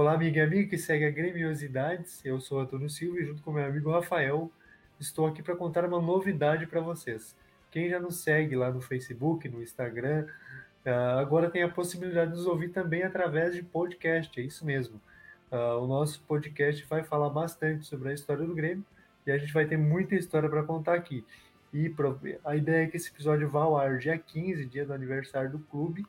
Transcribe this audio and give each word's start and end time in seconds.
Olá, 0.00 0.12
amiga 0.12 0.38
e 0.38 0.40
amigo 0.42 0.70
que 0.70 0.78
segue 0.78 1.04
a 1.04 1.10
Gremiosidades. 1.10 2.24
Eu 2.24 2.40
sou 2.40 2.60
Antônio 2.60 2.88
Silva 2.88 3.18
e 3.18 3.24
junto 3.24 3.42
com 3.42 3.50
meu 3.50 3.64
amigo 3.64 3.90
Rafael 3.90 4.48
estou 5.00 5.26
aqui 5.26 5.42
para 5.42 5.56
contar 5.56 5.84
uma 5.84 6.00
novidade 6.00 6.68
para 6.68 6.80
vocês. 6.80 7.34
Quem 7.68 7.90
já 7.90 7.98
nos 7.98 8.22
segue 8.22 8.54
lá 8.54 8.70
no 8.70 8.80
Facebook, 8.80 9.48
no 9.48 9.60
Instagram, 9.60 10.24
uh, 10.86 11.18
agora 11.18 11.50
tem 11.50 11.64
a 11.64 11.68
possibilidade 11.68 12.30
de 12.30 12.36
nos 12.36 12.46
ouvir 12.46 12.68
também 12.68 13.02
através 13.02 13.56
de 13.56 13.62
podcast, 13.64 14.40
é 14.40 14.44
isso 14.44 14.64
mesmo. 14.64 15.00
Uh, 15.50 15.82
o 15.82 15.88
nosso 15.88 16.22
podcast 16.28 16.86
vai 16.86 17.02
falar 17.02 17.30
bastante 17.30 17.84
sobre 17.84 18.10
a 18.10 18.14
história 18.14 18.46
do 18.46 18.54
Grêmio 18.54 18.84
e 19.26 19.32
a 19.32 19.36
gente 19.36 19.52
vai 19.52 19.66
ter 19.66 19.76
muita 19.76 20.14
história 20.14 20.48
para 20.48 20.62
contar 20.62 20.94
aqui. 20.94 21.24
E 21.74 21.92
a 22.44 22.54
ideia 22.54 22.84
é 22.84 22.86
que 22.86 22.96
esse 22.96 23.10
episódio 23.10 23.48
vá 23.50 23.62
ao 23.64 23.76
ar 23.76 23.98
dia 23.98 24.16
15, 24.16 24.64
dia 24.66 24.86
do 24.86 24.92
aniversário 24.92 25.50
do 25.50 25.58
clube. 25.58 26.06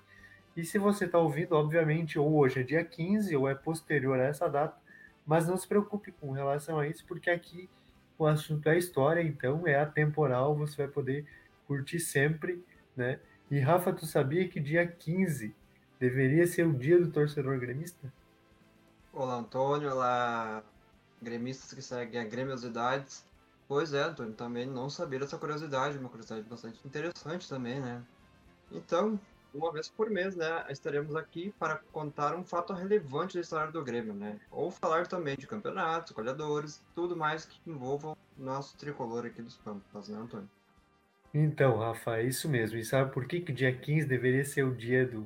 E 0.59 0.65
se 0.65 0.77
você 0.77 1.05
está 1.05 1.17
ouvindo, 1.17 1.53
obviamente, 1.53 2.19
ou 2.19 2.35
hoje 2.35 2.59
é 2.59 2.63
dia 2.63 2.83
15 2.83 3.33
ou 3.33 3.47
é 3.47 3.55
posterior 3.55 4.19
a 4.19 4.25
essa 4.25 4.49
data, 4.49 4.77
mas 5.25 5.47
não 5.47 5.55
se 5.55 5.65
preocupe 5.65 6.11
com 6.11 6.33
relação 6.33 6.77
a 6.77 6.85
isso, 6.85 7.05
porque 7.07 7.29
aqui 7.29 7.69
o 8.17 8.25
assunto 8.25 8.67
é 8.67 8.77
história, 8.77 9.21
então 9.21 9.65
é 9.65 9.79
atemporal, 9.79 10.53
você 10.53 10.75
vai 10.75 10.89
poder 10.89 11.25
curtir 11.65 12.01
sempre, 12.01 12.61
né? 12.93 13.21
E 13.49 13.57
Rafa, 13.57 13.93
tu 13.93 14.05
sabia 14.05 14.49
que 14.49 14.59
dia 14.59 14.85
15 14.85 15.55
deveria 15.97 16.45
ser 16.45 16.67
o 16.67 16.73
dia 16.73 16.99
do 16.99 17.09
torcedor 17.09 17.57
gremista? 17.57 18.11
Olá, 19.13 19.35
Antônio, 19.35 19.89
olá, 19.89 20.61
gremistas 21.21 21.71
que 21.71 21.81
seguem 21.81 22.19
a 22.19 22.25
Gremiosidades. 22.25 23.23
Pois 23.65 23.93
é, 23.93 24.03
Antônio, 24.03 24.33
também 24.33 24.65
não 24.67 24.89
sabia 24.89 25.19
dessa 25.19 25.37
curiosidade, 25.37 25.97
uma 25.97 26.09
curiosidade 26.09 26.45
bastante 26.49 26.85
interessante 26.85 27.47
também, 27.47 27.79
né? 27.79 28.03
Então, 28.69 29.17
uma 29.53 29.71
vez 29.71 29.89
por 29.89 30.09
mês, 30.09 30.35
né, 30.35 30.65
estaremos 30.69 31.15
aqui 31.15 31.53
para 31.57 31.77
contar 31.91 32.35
um 32.35 32.43
fato 32.43 32.73
relevante 32.73 33.35
da 33.35 33.41
história 33.41 33.71
do 33.71 33.83
Grêmio, 33.83 34.13
né? 34.13 34.39
Ou 34.51 34.71
falar 34.71 35.07
também 35.07 35.35
de 35.35 35.47
campeonatos, 35.47 36.11
goleadores, 36.11 36.83
tudo 36.93 37.15
mais 37.15 37.45
que 37.45 37.59
envolva 37.65 38.09
o 38.09 38.17
nosso 38.37 38.77
tricolor 38.77 39.25
aqui 39.25 39.41
dos 39.41 39.57
Pampas, 39.57 40.09
né, 40.09 40.17
Antônio? 40.17 40.49
Então, 41.33 41.77
Rafa, 41.77 42.17
é 42.17 42.23
isso 42.23 42.49
mesmo. 42.49 42.77
E 42.77 42.85
sabe 42.85 43.11
por 43.11 43.25
que, 43.25 43.41
que 43.41 43.51
dia 43.51 43.71
15 43.75 44.07
deveria 44.07 44.43
ser 44.43 44.63
o 44.63 44.75
dia 44.75 45.05
do, 45.05 45.21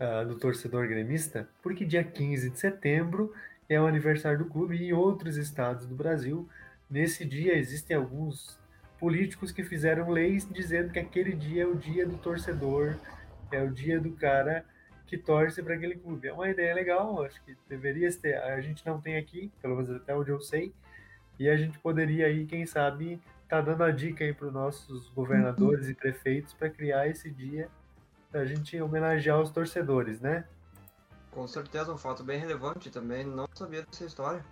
uh, 0.00 0.26
do 0.26 0.36
torcedor 0.36 0.88
gremista? 0.88 1.48
Porque 1.62 1.84
dia 1.84 2.02
15 2.02 2.50
de 2.50 2.58
setembro 2.58 3.34
é 3.68 3.80
o 3.80 3.86
aniversário 3.86 4.38
do 4.38 4.46
clube 4.46 4.76
e 4.76 4.88
em 4.88 4.92
outros 4.92 5.36
estados 5.36 5.86
do 5.86 5.94
Brasil 5.94 6.48
Nesse 6.88 7.24
dia 7.24 7.56
existem 7.56 7.96
alguns 7.96 8.58
políticos 8.98 9.50
que 9.50 9.64
fizeram 9.64 10.10
leis 10.10 10.46
dizendo 10.48 10.92
que 10.92 10.98
aquele 10.98 11.32
dia 11.32 11.64
é 11.64 11.66
o 11.66 11.74
dia 11.74 12.06
do 12.06 12.16
torcedor, 12.18 12.96
é 13.52 13.62
o 13.62 13.70
dia 13.70 14.00
do 14.00 14.12
cara 14.12 14.64
que 15.06 15.18
torce 15.18 15.62
para 15.62 15.74
aquele 15.74 15.96
clube. 15.96 16.28
É 16.28 16.32
uma 16.32 16.48
ideia 16.48 16.74
legal, 16.74 17.22
acho 17.24 17.42
que 17.44 17.56
deveria 17.68 18.10
ter. 18.16 18.36
A 18.36 18.60
gente 18.60 18.84
não 18.86 19.00
tem 19.00 19.16
aqui, 19.16 19.52
pelo 19.60 19.76
menos 19.76 19.90
até 19.90 20.14
onde 20.14 20.30
eu 20.30 20.40
sei, 20.40 20.72
e 21.38 21.48
a 21.48 21.56
gente 21.56 21.78
poderia 21.78 22.26
aí, 22.26 22.46
quem 22.46 22.64
sabe, 22.64 23.20
tá 23.48 23.60
dando 23.60 23.84
a 23.84 23.90
dica 23.90 24.24
aí 24.24 24.32
para 24.32 24.46
os 24.46 24.52
nossos 24.52 25.08
governadores 25.10 25.88
e 25.88 25.94
prefeitos 25.94 26.54
para 26.54 26.70
criar 26.70 27.08
esse 27.08 27.30
dia 27.30 27.68
para 28.30 28.40
a 28.40 28.44
gente 28.44 28.80
homenagear 28.80 29.40
os 29.40 29.50
torcedores, 29.50 30.20
né? 30.20 30.44
Com 31.30 31.46
certeza, 31.46 31.92
um 31.92 31.98
fato 31.98 32.24
bem 32.24 32.38
relevante 32.38 32.90
também. 32.90 33.24
Não 33.24 33.46
sabia 33.54 33.82
dessa 33.82 34.04
história 34.04 34.44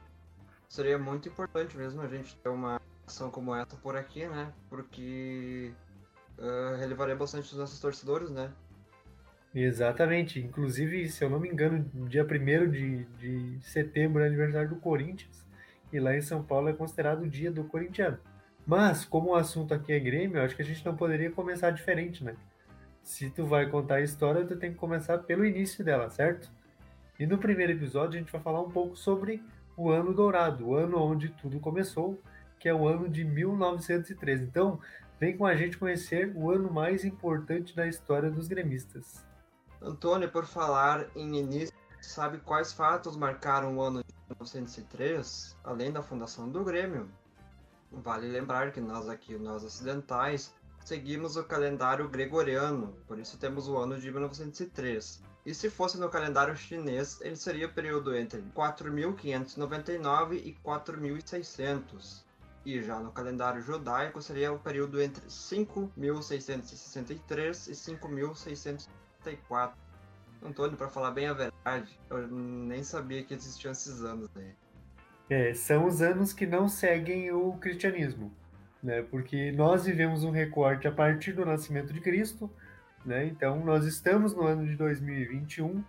seria 0.72 0.98
muito 0.98 1.28
importante 1.28 1.76
mesmo 1.76 2.00
a 2.00 2.08
gente 2.08 2.34
ter 2.36 2.48
uma 2.48 2.80
ação 3.06 3.30
como 3.30 3.54
essa 3.54 3.76
por 3.76 3.94
aqui, 3.94 4.26
né? 4.26 4.50
Porque 4.70 5.70
uh, 6.38 6.76
relevaria 6.78 7.14
bastante 7.14 7.52
os 7.52 7.58
nossos 7.58 7.78
torcedores, 7.78 8.30
né? 8.30 8.50
Exatamente. 9.54 10.40
Inclusive, 10.40 11.08
se 11.08 11.22
eu 11.22 11.30
não 11.30 11.38
me 11.38 11.48
engano, 11.48 11.84
dia 12.08 12.24
1 12.24 12.70
de, 12.70 13.04
de 13.04 13.58
setembro 13.62 14.22
é 14.22 14.26
aniversário 14.26 14.70
do 14.70 14.76
Corinthians. 14.76 15.46
E 15.92 16.00
lá 16.00 16.16
em 16.16 16.22
São 16.22 16.42
Paulo 16.42 16.68
é 16.68 16.72
considerado 16.72 17.22
o 17.22 17.28
dia 17.28 17.50
do 17.50 17.64
corintiano. 17.64 18.18
Mas, 18.66 19.04
como 19.04 19.30
o 19.30 19.34
assunto 19.34 19.74
aqui 19.74 19.92
é 19.92 20.00
Grêmio, 20.00 20.40
acho 20.40 20.56
que 20.56 20.62
a 20.62 20.64
gente 20.64 20.84
não 20.86 20.96
poderia 20.96 21.30
começar 21.30 21.70
diferente, 21.70 22.24
né? 22.24 22.34
Se 23.02 23.28
tu 23.28 23.44
vai 23.44 23.68
contar 23.68 23.96
a 23.96 24.00
história, 24.00 24.44
tu 24.46 24.56
tem 24.56 24.72
que 24.72 24.78
começar 24.78 25.18
pelo 25.18 25.44
início 25.44 25.84
dela, 25.84 26.08
certo? 26.08 26.50
E 27.18 27.26
no 27.26 27.36
primeiro 27.36 27.72
episódio 27.72 28.16
a 28.16 28.22
gente 28.22 28.32
vai 28.32 28.40
falar 28.40 28.62
um 28.62 28.70
pouco 28.70 28.96
sobre 28.96 29.42
o 29.76 29.90
ano 29.90 30.14
dourado, 30.14 30.68
o 30.68 30.74
ano 30.76 30.98
onde 30.98 31.28
tudo 31.28 31.60
começou, 31.60 32.20
que 32.58 32.68
é 32.68 32.74
o 32.74 32.86
ano 32.86 33.08
de 33.08 33.24
1913. 33.24 34.44
Então, 34.44 34.80
vem 35.18 35.36
com 35.36 35.44
a 35.44 35.54
gente 35.54 35.76
conhecer 35.76 36.32
o 36.34 36.50
ano 36.50 36.72
mais 36.72 37.04
importante 37.04 37.74
da 37.74 37.86
história 37.86 38.30
dos 38.30 38.46
gremistas. 38.46 39.26
Antônio, 39.84 40.30
por 40.30 40.46
falar 40.46 41.08
em 41.16 41.36
início, 41.36 41.74
sabe 42.00 42.38
quais 42.38 42.72
fatos 42.72 43.16
marcaram 43.16 43.76
o 43.76 43.82
ano 43.82 44.04
de 44.04 44.14
1903, 44.30 45.56
além 45.64 45.90
da 45.90 46.00
fundação 46.02 46.48
do 46.48 46.62
Grêmio? 46.62 47.10
Vale 47.90 48.28
lembrar 48.28 48.70
que 48.70 48.80
nós 48.80 49.08
aqui, 49.08 49.36
nós 49.36 49.64
ocidentais, 49.64 50.54
seguimos 50.84 51.36
o 51.36 51.42
calendário 51.44 52.08
gregoriano, 52.08 52.96
por 53.08 53.18
isso 53.18 53.36
temos 53.36 53.66
o 53.68 53.76
ano 53.76 54.00
de 54.00 54.08
1903. 54.10 55.20
E 55.44 55.52
se 55.52 55.68
fosse 55.68 55.98
no 55.98 56.08
calendário 56.08 56.56
chinês, 56.56 57.20
ele 57.20 57.34
seria 57.34 57.66
o 57.66 57.72
período 57.72 58.14
entre 58.14 58.40
4.599 58.54 60.34
e 60.34 60.56
4.600. 60.64 62.22
E 62.64 62.80
já 62.80 63.00
no 63.00 63.10
calendário 63.10 63.60
judaico 63.60 64.22
seria 64.22 64.52
o 64.52 64.60
período 64.60 65.02
entre 65.02 65.26
5.663 65.26 67.68
e 67.68 67.74
5.664. 69.24 69.72
Antônio, 70.44 70.76
para 70.76 70.88
falar 70.88 71.12
bem 71.12 71.28
a 71.28 71.32
verdade, 71.32 71.98
eu 72.10 72.26
nem 72.26 72.82
sabia 72.82 73.22
que 73.22 73.32
existiam 73.32 73.70
esses 73.70 74.02
anos 74.02 74.28
aí. 74.36 74.52
É, 75.30 75.54
são 75.54 75.86
os 75.86 76.02
anos 76.02 76.32
que 76.32 76.46
não 76.46 76.68
seguem 76.68 77.30
o 77.30 77.52
cristianismo, 77.54 78.32
né? 78.82 79.02
Porque 79.02 79.52
nós 79.52 79.84
vivemos 79.84 80.24
um 80.24 80.30
recorte 80.30 80.88
a 80.88 80.92
partir 80.92 81.32
do 81.32 81.46
nascimento 81.46 81.92
de 81.92 82.00
Cristo, 82.00 82.50
né? 83.04 83.24
Então, 83.26 83.64
nós 83.64 83.84
estamos 83.86 84.34
no 84.34 84.42
ano 84.42 84.66
de 84.66 84.74
2021 84.76 85.82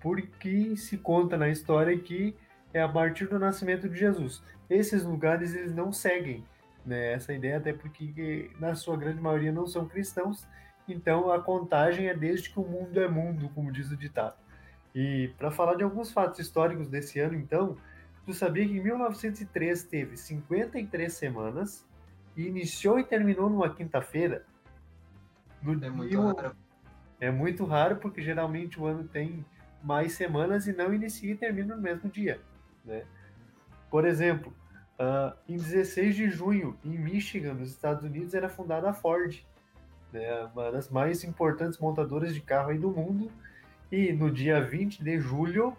porque 0.00 0.76
se 0.76 0.96
conta 0.96 1.36
na 1.36 1.48
história 1.48 1.96
que 1.98 2.34
é 2.72 2.80
a 2.80 2.88
partir 2.88 3.26
do 3.26 3.38
nascimento 3.38 3.88
de 3.88 3.98
Jesus. 3.98 4.42
Esses 4.68 5.02
lugares 5.04 5.54
eles 5.54 5.74
não 5.74 5.92
seguem 5.92 6.44
né, 6.84 7.12
essa 7.12 7.32
ideia, 7.32 7.58
até 7.58 7.72
porque 7.72 8.50
na 8.58 8.74
sua 8.74 8.96
grande 8.96 9.20
maioria 9.20 9.52
não 9.52 9.66
são 9.66 9.86
cristãos, 9.86 10.46
então 10.88 11.30
a 11.30 11.40
contagem 11.40 12.08
é 12.08 12.14
desde 12.14 12.50
que 12.50 12.58
o 12.58 12.64
mundo 12.64 13.00
é 13.00 13.08
mundo, 13.08 13.50
como 13.54 13.72
diz 13.72 13.90
o 13.90 13.96
ditado. 13.96 14.36
E 14.94 15.32
para 15.38 15.50
falar 15.50 15.74
de 15.74 15.84
alguns 15.84 16.10
fatos 16.12 16.38
históricos 16.38 16.88
desse 16.88 17.20
ano, 17.20 17.34
então, 17.34 17.76
tu 18.24 18.32
sabia 18.32 18.66
que 18.66 18.76
em 18.76 18.82
1903 18.82 19.84
teve 19.84 20.16
53 20.16 21.12
semanas 21.12 21.86
e 22.36 22.46
iniciou 22.46 22.98
e 22.98 23.04
terminou 23.04 23.48
numa 23.50 23.72
quinta-feira? 23.72 24.44
No 25.62 25.72
é 25.84 25.90
muito 25.90 26.20
raro. 26.20 26.56
É 27.20 27.30
muito 27.30 27.64
raro 27.64 27.96
porque 27.96 28.22
geralmente 28.22 28.80
o 28.80 28.86
ano 28.86 29.04
tem 29.04 29.44
mais 29.82 30.12
semanas 30.12 30.66
e 30.66 30.72
não 30.72 30.92
inicia 30.92 31.32
e 31.32 31.36
termina 31.36 31.74
no 31.74 31.82
mesmo 31.82 32.08
dia. 32.08 32.40
Né? 32.84 33.04
Por 33.90 34.06
exemplo, 34.06 34.54
uh, 34.98 35.36
em 35.48 35.56
16 35.56 36.14
de 36.14 36.30
junho, 36.30 36.78
em 36.84 36.98
Michigan, 36.98 37.54
nos 37.54 37.70
Estados 37.70 38.04
Unidos, 38.04 38.34
era 38.34 38.48
fundada 38.48 38.90
a 38.90 38.92
Ford, 38.92 39.44
né? 40.12 40.48
uma 40.52 40.70
das 40.70 40.88
mais 40.88 41.24
importantes 41.24 41.78
montadoras 41.78 42.34
de 42.34 42.40
carro 42.40 42.70
aí 42.70 42.78
do 42.78 42.90
mundo. 42.90 43.30
E 43.90 44.12
no 44.12 44.30
dia 44.30 44.60
20 44.60 45.02
de 45.02 45.18
julho, 45.18 45.76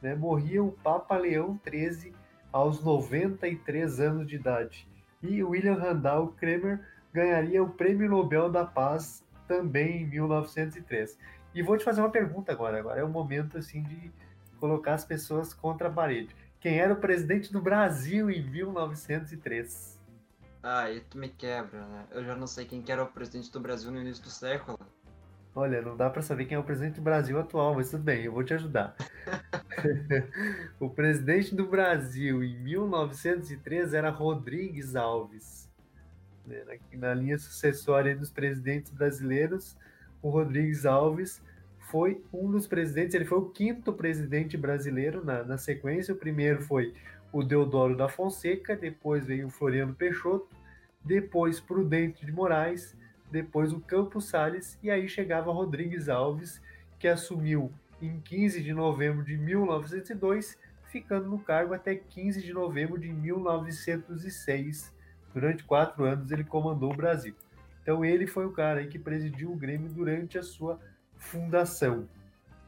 né, 0.00 0.14
morria 0.14 0.62
o 0.62 0.72
Papa 0.72 1.16
Leão 1.16 1.58
XIII 1.68 2.12
aos 2.52 2.82
93 2.82 4.00
anos 4.00 4.26
de 4.26 4.36
idade. 4.36 4.88
E 5.22 5.42
William 5.42 5.76
Randall 5.76 6.28
Kramer 6.28 6.80
ganharia 7.12 7.62
o 7.62 7.70
Prêmio 7.70 8.08
Nobel 8.08 8.50
da 8.50 8.64
Paz 8.64 9.24
também 9.46 10.02
em 10.02 10.06
1903. 10.06 11.16
E 11.54 11.62
vou 11.62 11.76
te 11.76 11.84
fazer 11.84 12.00
uma 12.00 12.10
pergunta 12.10 12.50
agora. 12.50 12.78
Agora 12.78 13.00
é 13.00 13.04
o 13.04 13.08
momento 13.08 13.58
assim 13.58 13.82
de 13.82 14.10
colocar 14.58 14.94
as 14.94 15.04
pessoas 15.04 15.52
contra 15.54 15.88
a 15.88 15.92
parede. 15.92 16.34
Quem 16.58 16.78
era 16.78 16.92
o 16.92 16.96
presidente 16.96 17.52
do 17.52 17.60
Brasil 17.60 18.30
em 18.30 18.42
1903? 18.42 20.00
Ah, 20.62 20.90
e 20.90 21.00
tu 21.00 21.18
me 21.18 21.28
quebra, 21.28 21.84
né? 21.86 22.06
Eu 22.12 22.24
já 22.24 22.36
não 22.36 22.46
sei 22.46 22.64
quem 22.64 22.84
era 22.86 23.02
o 23.02 23.06
presidente 23.08 23.50
do 23.50 23.58
Brasil 23.58 23.90
no 23.90 24.00
início 24.00 24.22
do 24.22 24.30
século. 24.30 24.78
Olha, 25.54 25.82
não 25.82 25.96
dá 25.96 26.08
para 26.08 26.22
saber 26.22 26.46
quem 26.46 26.54
é 26.54 26.58
o 26.58 26.64
presidente 26.64 26.94
do 26.94 27.02
Brasil 27.02 27.38
atual, 27.38 27.74
mas 27.74 27.90
tudo 27.90 28.04
bem, 28.04 28.24
eu 28.24 28.32
vou 28.32 28.42
te 28.42 28.54
ajudar. 28.54 28.96
o 30.80 30.88
presidente 30.88 31.54
do 31.54 31.66
Brasil 31.66 32.42
em 32.42 32.58
1903 32.58 33.92
era 33.92 34.08
Rodrigues 34.08 34.96
Alves. 34.96 35.68
Na, 36.46 37.08
na, 37.08 37.14
linha 37.14 37.38
sucessória 37.38 38.16
dos 38.16 38.30
presidentes 38.30 38.90
brasileiros, 38.90 39.76
o 40.22 40.30
Rodrigues 40.30 40.86
Alves 40.86 41.42
foi 41.90 42.24
um 42.32 42.50
dos 42.50 42.66
presidentes, 42.66 43.14
ele 43.14 43.26
foi 43.26 43.38
o 43.38 43.50
quinto 43.50 43.92
presidente 43.92 44.56
brasileiro 44.56 45.22
na, 45.22 45.44
na 45.44 45.58
sequência. 45.58 46.14
O 46.14 46.16
primeiro 46.16 46.62
foi 46.62 46.94
o 47.32 47.42
Deodoro 47.42 47.96
da 47.96 48.08
Fonseca, 48.08 48.76
depois 48.76 49.26
veio 49.26 49.46
o 49.46 49.50
Floriano 49.50 49.94
Peixoto, 49.94 50.48
depois 51.02 51.58
Prudente 51.58 52.26
de 52.26 52.30
Moraes, 52.30 52.96
depois 53.30 53.72
o 53.72 53.80
Campos 53.80 54.26
Salles 54.26 54.78
e 54.82 54.90
aí 54.90 55.08
chegava 55.08 55.50
Rodrigues 55.50 56.08
Alves, 56.08 56.60
que 56.98 57.08
assumiu 57.08 57.72
em 58.00 58.20
15 58.20 58.62
de 58.62 58.74
novembro 58.74 59.24
de 59.24 59.36
1902, 59.36 60.58
ficando 60.88 61.28
no 61.28 61.38
cargo 61.38 61.72
até 61.72 61.94
15 61.94 62.42
de 62.42 62.52
novembro 62.52 62.98
de 62.98 63.10
1906. 63.10 64.92
Durante 65.32 65.64
quatro 65.64 66.04
anos 66.04 66.30
ele 66.30 66.44
comandou 66.44 66.92
o 66.92 66.96
Brasil. 66.96 67.34
Então 67.82 68.04
ele 68.04 68.26
foi 68.26 68.44
o 68.44 68.52
cara 68.52 68.86
que 68.86 68.98
presidiu 68.98 69.50
o 69.50 69.56
Grêmio 69.56 69.88
durante 69.88 70.38
a 70.38 70.42
sua 70.42 70.78
fundação. 71.16 72.06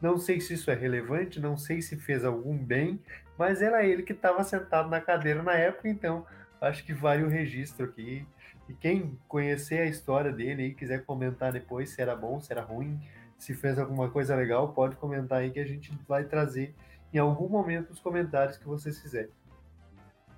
Não 0.01 0.17
sei 0.17 0.39
se 0.41 0.53
isso 0.53 0.69
é 0.69 0.75
relevante, 0.75 1.39
não 1.39 1.57
sei 1.57 1.81
se 1.81 1.95
fez 1.97 2.23
algum 2.25 2.57
bem, 2.57 3.01
mas 3.37 3.61
era 3.61 3.85
ele 3.85 4.03
que 4.03 4.13
estava 4.13 4.43
sentado 4.43 4.89
na 4.89 5.01
cadeira 5.01 5.41
na 5.41 5.53
época, 5.53 5.89
então 5.89 6.25
acho 6.61 6.83
que 6.83 6.93
vale 6.93 7.23
o 7.23 7.29
registro 7.29 7.85
aqui. 7.85 8.25
E 8.67 8.73
quem 8.73 9.19
conhecer 9.27 9.79
a 9.79 9.85
história 9.85 10.31
dele 10.31 10.63
e 10.63 10.73
quiser 10.73 11.05
comentar 11.05 11.51
depois 11.51 11.91
se 11.91 12.01
era 12.01 12.15
bom, 12.15 12.41
se 12.41 12.51
era 12.51 12.61
ruim, 12.61 12.99
se 13.37 13.53
fez 13.53 13.77
alguma 13.77 14.09
coisa 14.09 14.35
legal, 14.35 14.73
pode 14.73 14.95
comentar 14.95 15.39
aí 15.39 15.51
que 15.51 15.59
a 15.59 15.65
gente 15.65 15.91
vai 16.07 16.23
trazer 16.23 16.73
em 17.13 17.19
algum 17.19 17.47
momento 17.47 17.91
os 17.91 17.99
comentários 17.99 18.57
que 18.57 18.65
vocês 18.65 18.99
fizerem. 18.99 19.31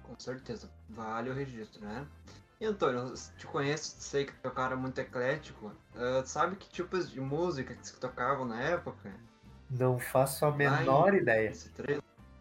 Com 0.03 0.18
certeza, 0.19 0.69
vale 0.89 1.30
o 1.30 1.33
registro, 1.33 1.81
né? 1.81 2.06
E 2.60 2.65
Antônio, 2.65 3.13
te 3.38 3.45
conheço, 3.45 3.95
sei 4.00 4.25
que 4.25 4.33
tu 4.33 4.48
é 4.48 4.51
um 4.51 4.53
cara 4.53 4.75
muito 4.75 5.00
eclético. 5.00 5.68
Uh, 5.95 6.25
sabe 6.25 6.56
que 6.56 6.68
tipos 6.69 7.12
de 7.12 7.21
música 7.21 7.75
que 7.75 7.88
se 7.88 8.00
tocavam 8.00 8.45
na 8.45 8.60
época? 8.60 9.13
Não 9.69 10.00
faço 10.00 10.46
a 10.46 10.52
menor 10.52 11.14
ideia. 11.14 11.52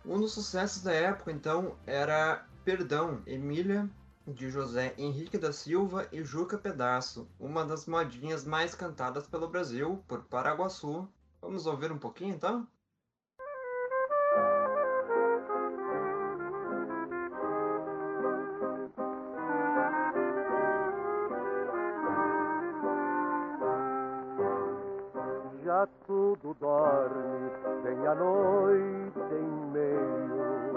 Um 0.05 0.21
dos 0.21 0.33
sucessos 0.33 0.83
da 0.83 0.93
época, 0.93 1.33
então, 1.33 1.77
era 1.87 2.47
Perdão, 2.65 3.21
Emília, 3.27 3.89
de 4.27 4.51
José 4.51 4.93
Henrique 4.99 5.39
da 5.39 5.53
Silva 5.53 6.09
e 6.11 6.25
Juca 6.25 6.59
Pedaço, 6.59 7.29
uma 7.39 7.65
das 7.65 7.87
modinhas 7.87 8.45
mais 8.45 8.75
cantadas 8.75 9.27
pelo 9.27 9.49
Brasil, 9.49 10.03
por 10.09 10.25
Paraguaçu. 10.25 11.09
Vamos 11.41 11.67
ouvir 11.67 11.93
um 11.93 11.99
pouquinho, 11.99 12.35
então? 12.35 12.67
Já 25.65 25.87
tudo 26.43 26.57
dorme, 26.61 27.51
vem 27.83 28.07
a 28.07 28.15
noite 28.15 29.19
em 29.33 29.71
meio, 29.73 30.77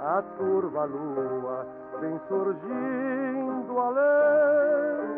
a 0.00 0.22
turva 0.38 0.84
lua 0.84 1.66
vem 2.00 2.20
surgindo 2.28 3.78
além. 3.78 5.10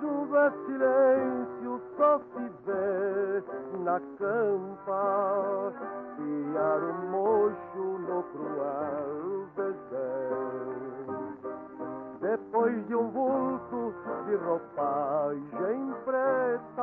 Junto 0.00 0.66
silêncio, 0.66 1.80
só 1.96 2.18
se 2.18 2.50
vê 2.66 3.44
na 3.84 4.00
campa 4.18 5.72
piar 6.16 6.82
o 6.82 6.94
mocho 7.10 7.84
no 7.98 8.22
cruel 8.24 9.46
desdém. 9.56 10.82
Depois 12.20 12.86
de 12.86 12.94
um 12.94 13.10
vulto 13.10 13.94
de 14.26 14.34
roupagem 14.36 15.94
preta, 16.04 16.81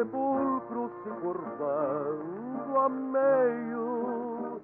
sepulcro 0.00 0.90
se 1.02 1.10
curvando 1.20 2.78
a 2.78 2.88
meio, 2.88 4.60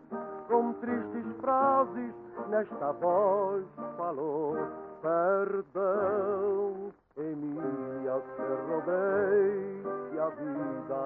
com 0.49 0.73
tristes 0.75 1.27
frases 1.43 2.15
nesta 2.49 2.93
voz 2.93 3.65
falou: 3.99 4.57
Perdão, 5.03 6.91
Emília, 7.19 8.23
se 8.35 8.43
roubei 8.67 9.83
a 10.19 10.29
vida, 10.31 11.05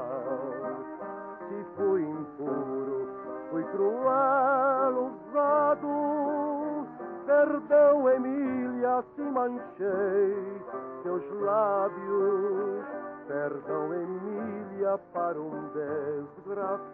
se 1.48 1.64
fui 1.76 2.02
impuro, 2.02 3.08
fui 3.50 3.64
cruel, 3.64 5.10
usado. 5.10 6.86
Perdão, 7.26 8.08
Emília, 8.08 9.04
se 9.16 9.22
manchei 9.22 10.62
seus 11.02 11.22
lábios 11.40 13.09
perdão, 13.30 13.94
Emília, 13.94 14.98
para 15.12 15.40
um 15.40 15.68
desgraçado. 16.32 16.90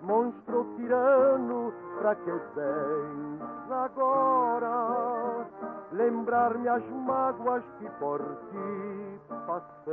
Monstro 0.00 0.74
tirano, 0.76 1.74
para 1.98 2.14
que 2.14 2.30
vens 2.30 3.42
agora 3.70 5.46
lembrar-me 5.92 6.66
as 6.66 6.82
mágoas 6.88 7.62
que 7.78 7.90
por 7.98 8.20
ti 8.50 9.20
passei, 9.46 9.92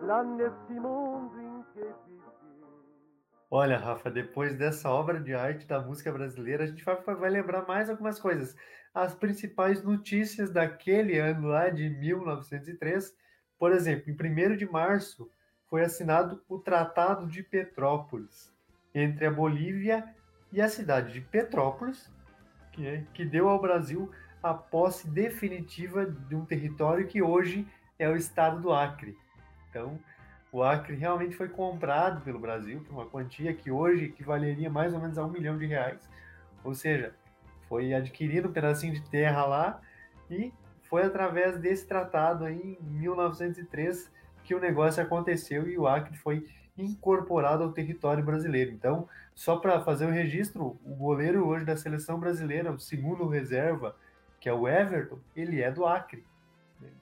lá 0.00 0.24
nesse 0.24 0.72
mundo 0.72 1.40
em 1.40 1.64
que 1.72 1.82
vivi. 1.82 2.24
Olha, 3.48 3.78
Rafa, 3.78 4.10
depois 4.10 4.58
dessa 4.58 4.90
obra 4.90 5.20
de 5.20 5.32
arte 5.34 5.68
da 5.68 5.80
música 5.80 6.10
brasileira, 6.10 6.64
a 6.64 6.66
gente 6.66 6.84
vai, 6.84 6.96
vai 6.96 7.30
lembrar 7.30 7.64
mais 7.68 7.88
algumas 7.88 8.18
coisas 8.18 8.56
as 8.94 9.12
principais 9.12 9.82
notícias 9.82 10.50
daquele 10.50 11.18
ano 11.18 11.48
lá 11.48 11.68
de 11.68 11.90
1903. 11.90 13.12
Por 13.58 13.72
exemplo, 13.72 14.10
em 14.10 14.52
1 14.52 14.56
de 14.56 14.70
março 14.70 15.28
foi 15.68 15.82
assinado 15.82 16.40
o 16.48 16.58
Tratado 16.58 17.26
de 17.26 17.42
Petrópolis 17.42 18.52
entre 18.94 19.26
a 19.26 19.30
Bolívia 19.30 20.04
e 20.52 20.60
a 20.60 20.68
cidade 20.68 21.12
de 21.12 21.20
Petrópolis, 21.20 22.12
que, 22.70 22.86
é, 22.86 23.04
que 23.12 23.24
deu 23.24 23.48
ao 23.48 23.60
Brasil 23.60 24.08
a 24.40 24.54
posse 24.54 25.08
definitiva 25.10 26.06
de 26.06 26.36
um 26.36 26.44
território 26.44 27.08
que 27.08 27.20
hoje 27.20 27.66
é 27.98 28.08
o 28.08 28.14
estado 28.14 28.60
do 28.60 28.72
Acre. 28.72 29.16
Então, 29.68 29.98
o 30.52 30.62
Acre 30.62 30.94
realmente 30.94 31.34
foi 31.34 31.48
comprado 31.48 32.20
pelo 32.20 32.38
Brasil 32.38 32.80
por 32.82 32.92
uma 32.92 33.06
quantia 33.06 33.52
que 33.52 33.72
hoje 33.72 34.04
equivaleria 34.04 34.70
mais 34.70 34.94
ou 34.94 35.00
menos 35.00 35.18
a 35.18 35.24
um 35.24 35.30
milhão 35.30 35.58
de 35.58 35.66
reais. 35.66 36.08
Ou 36.62 36.74
seja, 36.74 37.12
foi 37.74 37.92
adquirido 37.92 38.48
um 38.48 38.52
pedacinho 38.52 38.94
de 38.94 39.02
terra 39.02 39.44
lá 39.44 39.80
e 40.30 40.52
foi 40.82 41.02
através 41.02 41.58
desse 41.58 41.84
tratado 41.84 42.44
aí, 42.44 42.78
em 42.80 42.88
1903 43.00 44.12
que 44.44 44.54
o 44.54 44.60
negócio 44.60 45.02
aconteceu 45.02 45.68
e 45.68 45.76
o 45.76 45.88
Acre 45.88 46.16
foi 46.16 46.46
incorporado 46.78 47.64
ao 47.64 47.72
território 47.72 48.22
brasileiro. 48.22 48.70
Então, 48.70 49.08
só 49.34 49.56
para 49.56 49.80
fazer 49.80 50.06
o 50.06 50.10
registro, 50.10 50.78
o 50.84 50.94
goleiro 50.94 51.44
hoje 51.44 51.64
da 51.64 51.76
seleção 51.76 52.20
brasileira, 52.20 52.70
o 52.70 52.78
segundo 52.78 53.26
reserva, 53.26 53.96
que 54.38 54.48
é 54.48 54.52
o 54.52 54.68
Everton, 54.68 55.18
ele 55.34 55.60
é 55.60 55.72
do 55.72 55.84
Acre. 55.84 56.24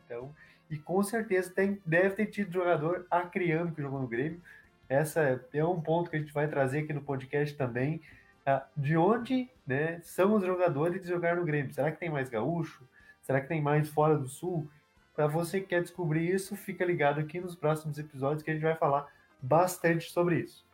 Então, 0.07 0.35
e 0.71 0.79
com 0.79 1.03
certeza 1.03 1.53
tem, 1.53 1.83
deve 1.85 2.15
ter 2.15 2.27
tido 2.27 2.51
jogador 2.51 3.07
acreano 3.11 3.73
que 3.73 3.83
jogou 3.83 4.01
no 4.01 4.09
Grêmio. 4.09 4.41
Essa 4.89 5.45
é 5.53 5.65
um 5.67 5.83
ponto 5.83 6.09
que 6.09 6.17
a 6.17 6.19
gente 6.19 6.33
vai 6.33 6.49
trazer 6.49 6.79
aqui 6.79 6.95
no 6.95 7.03
podcast 7.03 7.55
também. 7.59 8.01
Ah, 8.47 8.65
de 8.75 8.97
onde 8.97 9.52
né, 9.67 10.01
são 10.03 10.35
os 10.35 10.45
jogadores 10.45 11.03
de 11.03 11.09
jogar 11.09 11.37
no 11.37 11.45
Grêmio. 11.45 11.73
Será 11.73 11.91
que 11.91 11.99
tem 11.99 12.11
mais 12.11 12.29
gaúcho? 12.29 12.87
Será 13.23 13.41
que 13.41 13.49
tem 13.49 13.63
mais 13.63 13.89
fora 13.89 14.17
do 14.19 14.29
Sul? 14.29 14.69
Para 15.15 15.27
você 15.27 15.61
que 15.61 15.69
quer 15.69 15.83
descobrir 15.83 16.35
isso, 16.35 16.57
fica 16.57 16.85
ligado 16.85 17.21
aqui 17.21 17.41
nos 17.41 17.55
próximos 17.55 17.99
episódios 17.99 18.43
que 18.43 18.51
a 18.51 18.55
gente 18.55 18.63
vai 18.63 18.77
falar 18.77 19.07
bastante 19.41 20.11
sobre 20.11 20.41
isso. 20.41 20.67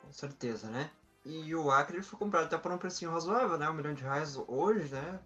Com 0.00 0.12
certeza, 0.12 0.70
né? 0.70 0.90
E 1.24 1.54
o 1.54 1.70
Acre 1.70 2.02
foi 2.02 2.18
comprado 2.18 2.46
até 2.46 2.58
por 2.58 2.72
um 2.72 2.78
precinho 2.78 3.10
razoável, 3.10 3.58
né? 3.58 3.68
Um 3.68 3.74
milhão 3.74 3.94
de 3.94 4.02
reais 4.02 4.36
hoje, 4.48 4.92
né? 4.92 5.20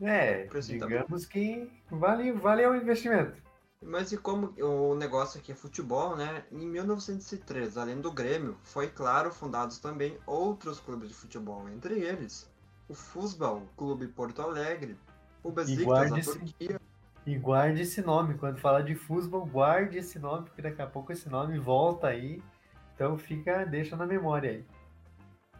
É, 0.00 0.44
tá 0.44 0.60
digamos 0.60 1.22
tá 1.24 1.32
que 1.32 1.70
vale, 1.90 2.32
vale 2.32 2.66
o 2.66 2.74
investimento. 2.74 3.40
Mas 3.80 4.10
e 4.10 4.16
como 4.16 4.52
o 4.60 4.94
negócio 4.94 5.38
aqui 5.38 5.52
é 5.52 5.54
futebol, 5.54 6.16
né? 6.16 6.44
Em 6.50 6.66
1903, 6.66 7.78
além 7.78 8.00
do 8.00 8.10
Grêmio, 8.10 8.56
foi 8.62 8.88
claro 8.88 9.30
fundados 9.30 9.78
também 9.78 10.18
outros 10.26 10.80
clubes 10.80 11.08
de 11.08 11.14
futebol, 11.14 11.68
entre 11.68 12.00
eles 12.00 12.50
o 12.88 12.94
Fusbal, 12.94 13.62
Clube 13.76 14.08
Porto 14.08 14.40
Alegre, 14.40 14.98
o 15.42 15.52
Besiktas 15.52 16.10
da 16.10 16.20
Turquia. 16.20 16.80
E 17.26 17.36
guarde 17.36 17.82
esse 17.82 18.00
nome, 18.00 18.38
quando 18.38 18.58
falar 18.58 18.80
de 18.80 18.94
Fusbal, 18.94 19.44
guarde 19.44 19.98
esse 19.98 20.18
nome, 20.18 20.46
porque 20.46 20.62
daqui 20.62 20.80
a 20.80 20.86
pouco 20.86 21.12
esse 21.12 21.28
nome 21.28 21.58
volta 21.58 22.08
aí. 22.08 22.42
Então 22.94 23.18
fica, 23.18 23.64
deixa 23.66 23.94
na 23.94 24.06
memória 24.06 24.50
aí. 24.50 24.66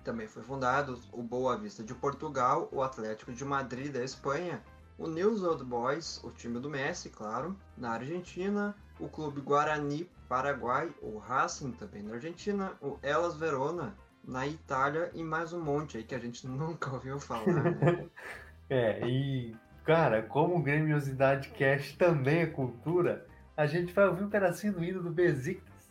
Também 0.02 0.26
foi 0.26 0.42
fundado 0.42 0.98
o 1.12 1.22
Boa 1.22 1.56
Vista 1.58 1.84
de 1.84 1.94
Portugal, 1.94 2.68
o 2.72 2.82
Atlético 2.82 3.32
de 3.32 3.44
Madrid 3.44 3.92
da 3.92 4.02
Espanha 4.02 4.62
o 4.98 5.06
News 5.06 5.44
Old 5.44 5.64
Boys, 5.64 6.20
o 6.24 6.30
time 6.32 6.58
do 6.58 6.68
Messi, 6.68 7.08
claro, 7.08 7.56
na 7.76 7.92
Argentina, 7.92 8.74
o 8.98 9.08
Clube 9.08 9.40
Guarani 9.40 10.10
Paraguai, 10.28 10.92
o 11.00 11.18
Racing 11.18 11.70
também 11.70 12.02
na 12.02 12.14
Argentina, 12.14 12.72
o 12.82 12.98
Elas 13.00 13.36
Verona 13.36 13.94
na 14.26 14.46
Itália 14.46 15.10
e 15.14 15.22
mais 15.22 15.52
um 15.52 15.62
monte 15.62 15.96
aí 15.96 16.02
que 16.02 16.14
a 16.14 16.18
gente 16.18 16.44
nunca 16.48 16.92
ouviu 16.92 17.20
falar. 17.20 17.46
Né? 17.46 18.08
é, 18.68 19.08
e 19.08 19.54
cara, 19.84 20.20
como 20.20 20.60
Grêmiosidade 20.60 21.50
Cash 21.50 21.92
também 21.92 22.40
é 22.40 22.46
cultura, 22.46 23.24
a 23.56 23.66
gente 23.66 23.92
vai 23.92 24.08
ouvir 24.08 24.24
um 24.24 24.30
pedacinho 24.30 24.72
do 24.72 24.84
hino 24.84 25.02
do 25.02 25.10
Besiktas, 25.10 25.88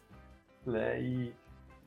né? 0.65 1.01
E 1.01 1.33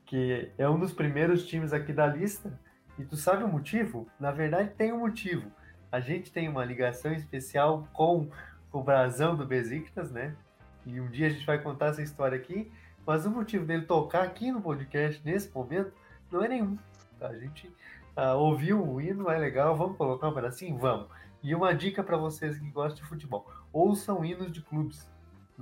que 0.05 0.51
é 0.57 0.67
um 0.67 0.77
dos 0.77 0.91
primeiros 0.91 1.45
times 1.45 1.71
aqui 1.71 1.93
da 1.93 2.05
lista. 2.05 2.59
E 2.99 3.05
tu 3.05 3.15
sabe 3.15 3.43
o 3.43 3.47
motivo? 3.47 4.07
Na 4.19 4.31
verdade, 4.31 4.71
tem 4.71 4.91
um 4.91 4.99
motivo 4.99 5.49
A 5.91 5.99
gente 5.99 6.31
tem 6.31 6.47
uma 6.47 6.63
ligação 6.63 7.11
especial 7.11 7.87
com 7.91 8.29
o 8.71 8.81
brasão 8.81 9.35
do 9.35 9.45
Besiktas, 9.45 10.09
né? 10.09 10.33
E 10.85 10.99
um 11.01 11.09
dia 11.09 11.27
a 11.27 11.29
gente 11.29 11.45
vai 11.45 11.61
contar 11.61 11.87
essa 11.87 12.01
história 12.01 12.37
aqui. 12.37 12.71
Mas 13.05 13.25
o 13.25 13.31
motivo 13.31 13.65
dele 13.65 13.85
tocar 13.85 14.23
aqui 14.23 14.51
no 14.51 14.61
podcast 14.61 15.21
nesse 15.25 15.53
momento 15.53 15.91
não 16.31 16.43
é 16.43 16.47
nenhum. 16.47 16.77
Tá? 17.19 17.27
A 17.27 17.37
gente 17.37 17.67
uh, 18.15 18.37
ouviu 18.37 18.81
o 18.81 19.01
hino, 19.01 19.29
é 19.29 19.37
legal, 19.37 19.75
vamos 19.75 19.97
colocar 19.97 20.29
um 20.29 20.33
pedacinho? 20.33 20.77
Vamos. 20.77 21.07
E 21.43 21.53
uma 21.53 21.73
dica 21.73 22.03
para 22.03 22.15
vocês 22.15 22.57
que 22.57 22.69
gostam 22.69 23.03
de 23.03 23.09
futebol: 23.09 23.49
ouçam 23.73 24.23
hinos 24.23 24.51
de 24.51 24.61
clubes. 24.61 25.09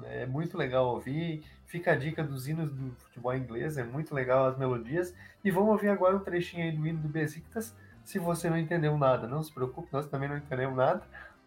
É 0.03 0.25
muito 0.25 0.57
legal 0.57 0.87
ouvir. 0.93 1.43
Fica 1.65 1.93
a 1.93 1.95
dica 1.95 2.23
dos 2.23 2.47
hinos 2.47 2.71
do 2.71 2.91
futebol 2.99 3.35
inglês, 3.35 3.77
é 3.77 3.83
muito 3.83 4.13
legal 4.13 4.45
as 4.45 4.57
melodias. 4.57 5.13
E 5.43 5.51
vamos 5.51 5.69
ouvir 5.69 5.89
agora 5.89 6.15
um 6.15 6.19
trechinho 6.19 6.63
aí 6.63 6.71
do 6.71 6.85
hino 6.85 6.99
do 6.99 7.07
Besiktas. 7.07 7.75
Se 8.09 8.17
você 8.17 8.49
não 8.49 8.57
entendeu 8.57 8.97
nada, 8.97 9.27
não 9.27 9.43
se 9.43 9.53
preocupe, 9.53 9.93
nós 9.93 10.07
também 10.07 10.27
não 10.27 10.37
entendemos 10.37 10.75
nada, 10.75 11.03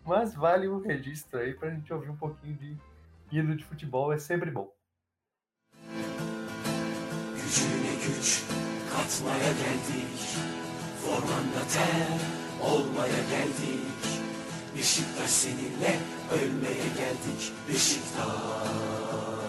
mas 0.07 0.33
vale 0.33 0.69
o 0.69 0.79
registro 0.79 1.41
aí 1.41 1.55
para 1.55 1.71
a 1.71 1.75
gente 1.75 1.93
ouvir 1.93 2.09
um 2.09 2.17
pouquinho 2.17 2.55
de 2.55 2.79
hino 3.33 3.57
de 3.57 3.65
futebol, 3.65 4.13
é 4.13 4.19
sempre 4.19 4.49
bom. 4.49 4.71
Beşiktaş 14.77 15.31
seninle 15.31 15.99
ölmeye 16.33 16.89
geldik. 16.97 17.53
Beşiktaş 17.69 19.42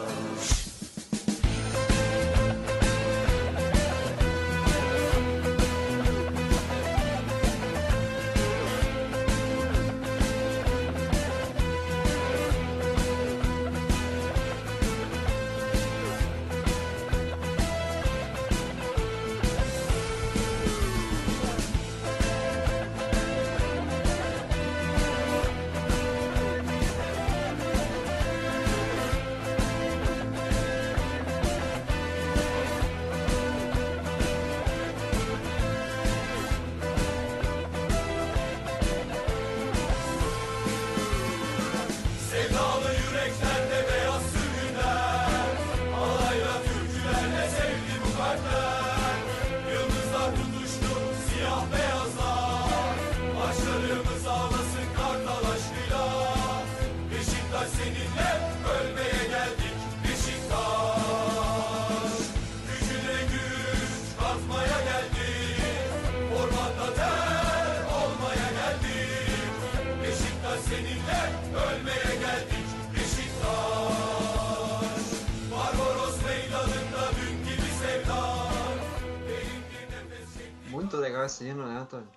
assassino, 81.33 81.67
né, 81.67 81.79
Antônio? 81.79 82.07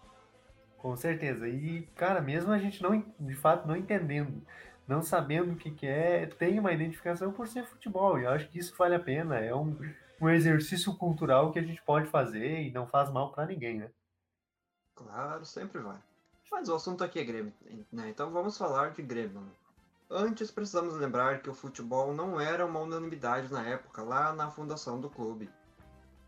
Com 0.76 0.94
certeza. 0.96 1.48
E, 1.48 1.82
cara, 1.96 2.20
mesmo 2.20 2.52
a 2.52 2.58
gente 2.58 2.82
não, 2.82 3.02
de 3.18 3.34
fato, 3.34 3.66
não 3.66 3.74
entendendo, 3.74 4.42
não 4.86 5.02
sabendo 5.02 5.52
o 5.52 5.56
que, 5.56 5.70
que 5.70 5.86
é, 5.86 6.26
tem 6.26 6.58
uma 6.58 6.72
identificação 6.72 7.32
por 7.32 7.48
ser 7.48 7.64
futebol. 7.64 8.18
E 8.18 8.24
eu 8.24 8.30
acho 8.30 8.48
que 8.48 8.58
isso 8.58 8.74
vale 8.76 8.94
a 8.94 9.00
pena. 9.00 9.36
É 9.36 9.54
um, 9.54 9.76
um 10.20 10.28
exercício 10.28 10.94
cultural 10.94 11.50
que 11.50 11.58
a 11.58 11.62
gente 11.62 11.82
pode 11.82 12.06
fazer 12.08 12.62
e 12.62 12.70
não 12.70 12.86
faz 12.86 13.10
mal 13.10 13.32
para 13.32 13.46
ninguém, 13.46 13.78
né? 13.78 13.90
Claro, 14.94 15.44
sempre 15.44 15.80
vai. 15.80 15.98
Mas 16.50 16.68
o 16.68 16.74
assunto 16.74 17.02
aqui 17.02 17.18
é 17.18 17.24
Grêmio, 17.24 17.52
né? 17.92 18.08
Então 18.08 18.30
vamos 18.30 18.56
falar 18.56 18.92
de 18.92 19.02
Grêmio. 19.02 19.40
Né? 19.40 19.50
Antes 20.08 20.50
precisamos 20.50 20.94
lembrar 20.94 21.40
que 21.42 21.50
o 21.50 21.54
futebol 21.54 22.14
não 22.14 22.40
era 22.40 22.64
uma 22.64 22.80
unanimidade 22.80 23.52
na 23.52 23.66
época, 23.66 24.02
lá 24.02 24.32
na 24.32 24.50
fundação 24.50 25.00
do 25.00 25.10
clube. 25.10 25.50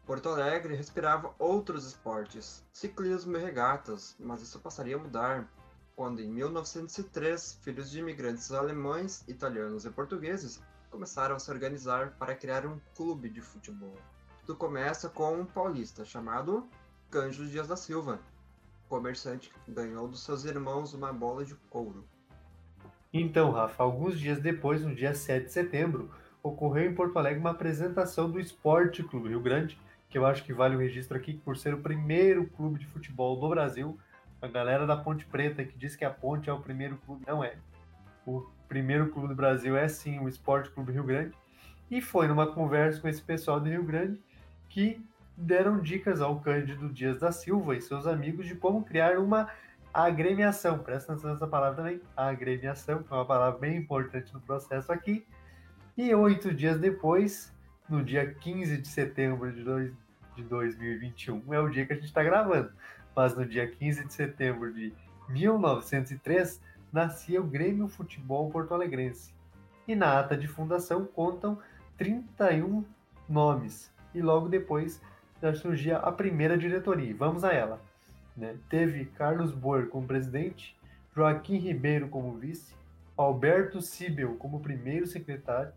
Porto 0.08 0.30
Alegre 0.30 0.74
respirava 0.74 1.34
outros 1.38 1.84
esportes, 1.84 2.66
ciclismo 2.72 3.36
e 3.36 3.40
regatas, 3.40 4.16
mas 4.18 4.40
isso 4.40 4.58
passaria 4.58 4.96
a 4.96 4.98
mudar 4.98 5.46
quando, 5.94 6.22
em 6.22 6.30
1903, 6.30 7.60
filhos 7.60 7.90
de 7.90 7.98
imigrantes 7.98 8.50
alemães, 8.50 9.22
italianos 9.28 9.84
e 9.84 9.90
portugueses 9.90 10.62
começaram 10.90 11.36
a 11.36 11.38
se 11.38 11.50
organizar 11.50 12.12
para 12.12 12.34
criar 12.34 12.64
um 12.64 12.80
clube 12.96 13.28
de 13.28 13.42
futebol. 13.42 13.98
Tudo 14.46 14.56
começa 14.56 15.10
com 15.10 15.42
um 15.42 15.44
paulista 15.44 16.06
chamado 16.06 16.66
Cândido 17.10 17.46
Dias 17.46 17.68
da 17.68 17.76
Silva. 17.76 18.18
Comerciante 18.88 19.52
ganhou 19.68 20.08
dos 20.08 20.24
seus 20.24 20.46
irmãos 20.46 20.94
uma 20.94 21.12
bola 21.12 21.44
de 21.44 21.54
couro. 21.68 22.02
Então, 23.12 23.50
Rafa, 23.50 23.82
alguns 23.82 24.18
dias 24.18 24.40
depois, 24.40 24.80
no 24.80 24.94
dia 24.94 25.14
7 25.14 25.48
de 25.48 25.52
setembro, 25.52 26.10
ocorreu 26.42 26.90
em 26.90 26.94
Porto 26.94 27.18
Alegre 27.18 27.40
uma 27.40 27.50
apresentação 27.50 28.30
do 28.30 28.40
Esporte 28.40 29.02
Clube 29.02 29.28
Rio 29.28 29.42
Grande, 29.42 29.78
que 30.08 30.16
eu 30.16 30.24
acho 30.24 30.44
que 30.44 30.52
vale 30.52 30.74
o 30.74 30.78
registro 30.78 31.16
aqui, 31.16 31.34
por 31.34 31.56
ser 31.56 31.74
o 31.74 31.78
primeiro 31.80 32.46
clube 32.46 32.78
de 32.78 32.86
futebol 32.86 33.38
do 33.38 33.48
Brasil. 33.48 33.98
A 34.40 34.46
galera 34.46 34.86
da 34.86 34.96
Ponte 34.96 35.26
Preta 35.26 35.64
que 35.64 35.76
diz 35.76 35.96
que 35.96 36.04
a 36.04 36.10
Ponte 36.10 36.48
é 36.48 36.52
o 36.52 36.60
primeiro 36.60 36.96
clube, 36.98 37.24
não 37.26 37.42
é. 37.42 37.56
O 38.26 38.46
primeiro 38.68 39.08
clube 39.10 39.28
do 39.28 39.34
Brasil 39.34 39.76
é 39.76 39.88
sim 39.88 40.18
o 40.18 40.28
Esporte 40.28 40.70
Clube 40.70 40.92
Rio 40.92 41.04
Grande. 41.04 41.34
E 41.90 42.00
foi 42.00 42.28
numa 42.28 42.46
conversa 42.46 43.00
com 43.00 43.08
esse 43.08 43.22
pessoal 43.22 43.58
do 43.58 43.68
Rio 43.68 43.82
Grande 43.82 44.20
que 44.68 45.02
deram 45.36 45.80
dicas 45.80 46.20
ao 46.20 46.40
Cândido 46.40 46.88
Dias 46.88 47.18
da 47.18 47.32
Silva 47.32 47.76
e 47.76 47.80
seus 47.80 48.06
amigos 48.06 48.46
de 48.46 48.54
como 48.54 48.84
criar 48.84 49.18
uma 49.18 49.48
agremiação. 49.92 50.78
Presta 50.78 51.12
atenção 51.12 51.32
nessa 51.32 51.46
palavra 51.46 51.76
também, 51.76 52.00
agremiação, 52.16 53.02
que 53.02 53.12
é 53.12 53.16
uma 53.16 53.24
palavra 53.24 53.58
bem 53.58 53.76
importante 53.76 54.32
no 54.34 54.40
processo 54.40 54.92
aqui. 54.92 55.26
E 55.96 56.14
oito 56.14 56.54
dias 56.54 56.78
depois, 56.78 57.52
no 57.88 58.04
dia 58.04 58.34
15 58.34 58.76
de 58.78 58.88
setembro 58.88 59.52
de, 59.52 59.62
dois, 59.62 59.92
de 60.36 60.42
2021, 60.42 61.54
é 61.54 61.60
o 61.60 61.68
dia 61.68 61.86
que 61.86 61.92
a 61.92 61.96
gente 61.96 62.06
está 62.06 62.22
gravando. 62.22 62.70
Mas 63.16 63.36
no 63.36 63.44
dia 63.44 63.66
15 63.66 64.06
de 64.06 64.12
setembro 64.12 64.72
de 64.72 64.92
1903, 65.28 66.60
nascia 66.92 67.40
o 67.40 67.44
Grêmio 67.44 67.88
Futebol 67.88 68.50
Porto 68.50 68.74
Alegrense. 68.74 69.32
E 69.86 69.94
na 69.94 70.20
ata 70.20 70.36
de 70.36 70.46
fundação 70.46 71.04
contam 71.04 71.58
31 71.96 72.84
nomes. 73.28 73.92
E 74.14 74.20
logo 74.20 74.48
depois 74.48 75.00
já 75.40 75.54
surgia 75.54 75.98
a 75.98 76.12
primeira 76.12 76.56
diretoria. 76.56 77.14
Vamos 77.16 77.44
a 77.44 77.52
ela. 77.52 77.80
Né? 78.36 78.56
Teve 78.68 79.06
Carlos 79.06 79.50
Boer 79.50 79.88
como 79.88 80.06
presidente, 80.06 80.76
Joaquim 81.14 81.56
Ribeiro 81.56 82.08
como 82.08 82.36
vice, 82.36 82.74
Alberto 83.16 83.80
Sibel 83.82 84.36
como 84.36 84.60
primeiro 84.60 85.06
secretário, 85.06 85.72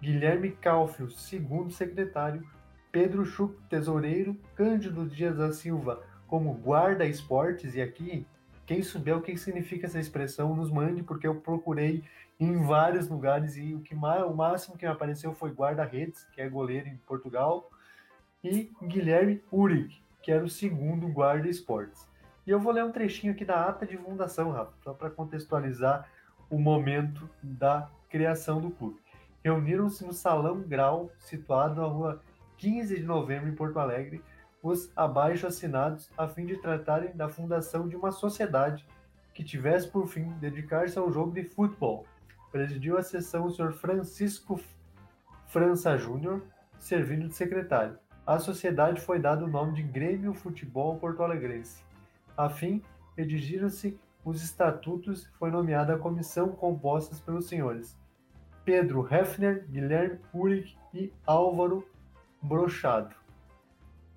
Guilherme 0.00 0.52
Calfio, 0.52 1.10
segundo 1.10 1.70
secretário, 1.70 2.42
Pedro 2.90 3.22
Chuc, 3.22 3.54
tesoureiro, 3.68 4.34
Cândido 4.56 5.06
Dias 5.06 5.36
da 5.36 5.52
Silva 5.52 6.02
como 6.26 6.54
guarda 6.54 7.04
esportes, 7.04 7.74
e 7.74 7.82
aqui, 7.82 8.26
quem 8.64 8.82
souber 8.82 9.16
o 9.16 9.20
que 9.20 9.36
significa 9.36 9.86
essa 9.86 9.98
expressão, 9.98 10.56
nos 10.56 10.70
mande, 10.70 11.02
porque 11.02 11.26
eu 11.26 11.34
procurei 11.34 12.02
em 12.38 12.56
vários 12.64 13.08
lugares 13.08 13.56
e 13.56 13.74
o, 13.74 13.80
que 13.80 13.94
o 13.94 14.34
máximo 14.34 14.78
que 14.78 14.86
me 14.86 14.92
apareceu 14.92 15.34
foi 15.34 15.50
guarda-redes, 15.50 16.24
que 16.32 16.40
é 16.40 16.48
goleiro 16.48 16.88
em 16.88 16.96
Portugal, 16.98 17.68
e 18.42 18.72
Guilherme 18.82 19.42
Uric, 19.52 20.00
que 20.22 20.32
era 20.32 20.44
o 20.44 20.48
segundo 20.48 21.08
guarda 21.08 21.48
esportes. 21.48 22.08
E 22.46 22.50
eu 22.50 22.60
vou 22.60 22.72
ler 22.72 22.84
um 22.84 22.92
trechinho 22.92 23.34
aqui 23.34 23.44
da 23.44 23.68
ata 23.68 23.84
de 23.84 23.98
fundação, 23.98 24.50
Rafa, 24.50 24.72
só 24.82 24.94
para 24.94 25.10
contextualizar 25.10 26.08
o 26.48 26.58
momento 26.58 27.28
da 27.42 27.90
criação 28.08 28.60
do 28.60 28.70
clube 28.70 29.09
reuniram-se 29.42 30.04
no 30.04 30.12
Salão 30.12 30.60
Grau, 30.60 31.10
situado 31.18 31.80
na 31.80 31.86
rua 31.86 32.22
15 32.58 32.96
de 32.96 33.02
novembro, 33.02 33.48
em 33.48 33.54
Porto 33.54 33.78
Alegre, 33.78 34.22
os 34.62 34.92
abaixo 34.94 35.46
assinados, 35.46 36.10
a 36.16 36.28
fim 36.28 36.44
de 36.44 36.58
tratarem 36.58 37.16
da 37.16 37.28
fundação 37.28 37.88
de 37.88 37.96
uma 37.96 38.12
sociedade 38.12 38.86
que 39.32 39.42
tivesse 39.42 39.88
por 39.88 40.06
fim 40.06 40.30
dedicar-se 40.32 40.98
ao 40.98 41.10
jogo 41.10 41.32
de 41.32 41.44
futebol. 41.44 42.06
Presidiu 42.52 42.98
a 42.98 43.02
sessão 43.02 43.46
o 43.46 43.50
Sr. 43.50 43.72
Francisco 43.72 44.60
França 45.46 45.96
Júnior, 45.96 46.42
servindo 46.78 47.28
de 47.28 47.34
secretário. 47.34 47.98
À 48.26 48.38
sociedade 48.38 49.00
foi 49.00 49.18
dado 49.18 49.46
o 49.46 49.48
nome 49.48 49.72
de 49.72 49.82
Grêmio 49.82 50.34
Futebol 50.34 50.98
Porto 50.98 51.22
Alegrense. 51.22 51.82
A 52.36 52.50
fim, 52.50 52.82
redigiram-se 53.16 53.98
os 54.22 54.42
estatutos 54.42 55.26
foi 55.38 55.50
nomeada 55.50 55.94
a 55.94 55.98
comissão 55.98 56.50
composta 56.50 57.16
pelos 57.24 57.48
senhores 57.48 57.98
Pedro 58.64 59.06
Hefner, 59.10 59.66
Guilherme 59.68 60.18
Uric 60.32 60.76
e 60.92 61.12
Álvaro 61.26 61.86
Brochado. 62.42 63.14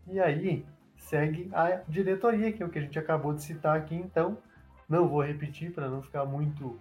E 0.07 0.19
aí 0.19 0.65
segue 0.97 1.49
a 1.53 1.81
diretoria, 1.87 2.51
que 2.51 2.63
é 2.63 2.65
o 2.65 2.69
que 2.69 2.79
a 2.79 2.81
gente 2.81 2.97
acabou 2.97 3.33
de 3.33 3.43
citar 3.43 3.77
aqui, 3.77 3.95
então 3.95 4.37
não 4.87 5.07
vou 5.07 5.21
repetir 5.21 5.71
para 5.71 5.89
não 5.89 6.01
ficar 6.01 6.25
muito 6.25 6.79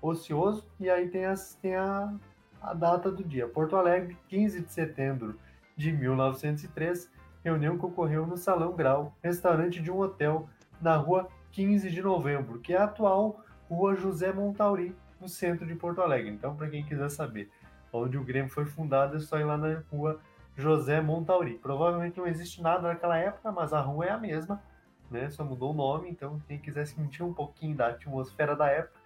ocioso. 0.00 0.66
E 0.78 0.88
aí 0.88 1.08
tem, 1.08 1.24
as, 1.24 1.54
tem 1.56 1.74
a, 1.74 2.14
a 2.62 2.74
data 2.74 3.10
do 3.10 3.24
dia. 3.24 3.46
Porto 3.48 3.76
Alegre, 3.76 4.16
15 4.28 4.62
de 4.62 4.72
setembro 4.72 5.38
de 5.76 5.92
1903, 5.92 7.10
reunião 7.44 7.76
que 7.76 7.86
ocorreu 7.86 8.26
no 8.26 8.36
Salão 8.36 8.72
Grau, 8.74 9.14
restaurante 9.22 9.82
de 9.82 9.90
um 9.90 9.98
hotel 9.98 10.48
na 10.80 10.96
rua 10.96 11.28
15 11.52 11.90
de 11.90 12.02
novembro, 12.02 12.60
que 12.60 12.72
é 12.72 12.76
a 12.76 12.84
atual 12.84 13.44
rua 13.68 13.94
José 13.94 14.32
Montauri, 14.32 14.94
no 15.24 15.28
centro 15.28 15.66
de 15.66 15.74
Porto 15.74 16.02
Alegre. 16.02 16.30
Então, 16.30 16.54
para 16.54 16.68
quem 16.68 16.84
quiser 16.84 17.08
saber 17.08 17.50
onde 17.90 18.18
o 18.18 18.22
Grêmio 18.24 18.50
foi 18.50 18.66
fundado, 18.66 19.16
é 19.16 19.20
só 19.20 19.38
ir 19.38 19.44
lá 19.44 19.56
na 19.56 19.82
rua 19.90 20.20
José 20.54 21.00
Montauri. 21.00 21.58
Provavelmente 21.58 22.18
não 22.18 22.26
existe 22.26 22.60
nada 22.60 22.88
naquela 22.88 23.16
época, 23.16 23.50
mas 23.50 23.72
a 23.72 23.80
rua 23.80 24.04
é 24.04 24.10
a 24.10 24.18
mesma, 24.18 24.62
né? 25.10 25.30
Só 25.30 25.42
mudou 25.42 25.72
o 25.72 25.74
nome, 25.74 26.10
então 26.10 26.38
quem 26.46 26.58
quiser 26.58 26.86
sentir 26.86 27.22
um 27.22 27.32
pouquinho 27.32 27.74
da 27.74 27.88
atmosfera 27.88 28.54
da 28.54 28.68
época, 28.68 29.00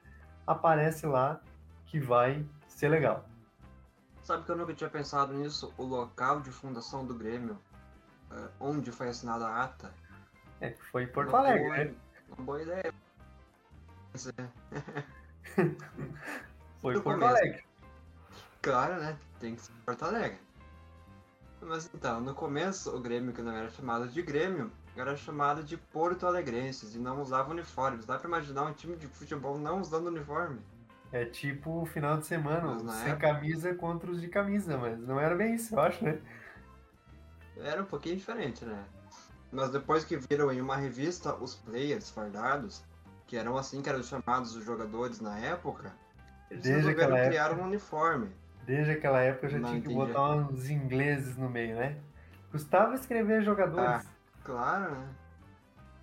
aparece 0.47 1.07
lá 1.07 1.41
que 1.87 2.01
vai 2.01 2.45
ser 2.67 2.89
legal. 2.89 3.25
Sabe 4.23 4.45
que 4.45 4.51
eu 4.51 4.57
nunca 4.57 4.75
tinha 4.75 4.91
pensado 4.91 5.33
nisso? 5.33 5.73
O 5.79 5.85
local 5.85 6.41
de 6.41 6.51
fundação 6.51 7.07
do 7.07 7.15
Grêmio, 7.15 7.57
eh, 8.31 8.49
onde 8.61 8.91
foi 8.91 9.09
assinada 9.09 9.47
a 9.47 9.65
ata. 9.65 9.95
É, 10.61 10.73
foi 10.91 11.05
em 11.05 11.07
Porto 11.07 11.35
Alegre, 11.35 11.65
boa, 11.65 11.77
né? 11.77 11.95
Uma 12.37 12.45
boa 12.45 12.63
ideia. 12.63 12.93
foi 16.81 16.97
em 16.97 17.01
Porto 17.01 17.25
Alegre. 17.25 17.65
Claro, 18.63 19.01
né? 19.01 19.19
Tem 19.41 19.55
que 19.55 19.63
ser 19.63 19.73
Porto 19.85 20.05
Alegre. 20.05 20.39
Mas 21.61 21.91
então, 21.93 22.21
no 22.21 22.35
começo, 22.35 22.95
o 22.95 23.01
Grêmio, 23.01 23.33
que 23.33 23.43
não 23.43 23.53
era 23.53 23.69
chamado 23.71 24.09
de 24.09 24.23
Grêmio, 24.23 24.71
era 24.97 25.17
chamado 25.17 25.63
de 25.63 25.77
Porto 25.77 26.27
Alegrenses 26.27 26.95
e 26.95 26.99
não 26.99 27.21
usava 27.21 27.51
uniformes. 27.51 28.05
Dá 28.05 28.19
pra 28.19 28.29
imaginar 28.29 28.65
um 28.65 28.73
time 28.73 28.97
de 28.97 29.07
futebol 29.07 29.59
não 29.59 29.81
usando 29.81 30.07
uniforme? 30.07 30.61
É 31.11 31.25
tipo 31.25 31.83
o 31.83 31.87
final 31.87 32.19
de 32.19 32.27
semana, 32.27 32.79
sem 32.93 33.13
época... 33.13 33.33
camisa 33.33 33.75
contra 33.75 34.11
os 34.11 34.21
de 34.21 34.29
camisa, 34.29 34.77
mas 34.77 34.99
não 35.01 35.19
era 35.19 35.35
bem 35.35 35.55
isso, 35.55 35.75
eu 35.75 35.81
acho, 35.81 36.05
né? 36.05 36.21
Era 37.57 37.83
um 37.83 37.87
pouquinho 37.87 38.17
diferente, 38.17 38.65
né? 38.65 38.85
Mas 39.51 39.71
depois 39.71 40.05
que 40.05 40.17
viram 40.17 40.53
em 40.53 40.61
uma 40.61 40.77
revista 40.77 41.35
os 41.35 41.55
players 41.55 42.11
fardados, 42.11 42.85
que 43.29 43.37
eram 43.37 43.57
assim 43.57 43.83
que 43.83 43.89
eram 43.89 44.03
chamados 44.03 44.57
os 44.57 44.65
jogadores 44.65 45.21
na 45.21 45.39
época, 45.39 45.93
eles 46.51 46.65
Desde 46.65 46.89
resolveram 46.89 47.29
criar 47.29 47.47
época... 47.51 47.63
um 47.63 47.67
uniforme. 47.67 48.33
Desde 48.65 48.93
aquela 48.93 49.21
época 49.21 49.49
já 49.51 49.59
não 49.59 49.69
tinha 49.69 49.83
que 49.83 49.95
botar 49.95 50.31
uns 50.31 50.69
ingleses 50.69 51.37
no 51.37 51.49
meio, 51.49 51.77
né? 51.77 51.99
Custava 52.51 52.95
escrever 52.95 53.43
jogadores. 53.43 53.87
Ah, 53.87 54.03
claro, 54.43 54.95
né? 54.95 55.09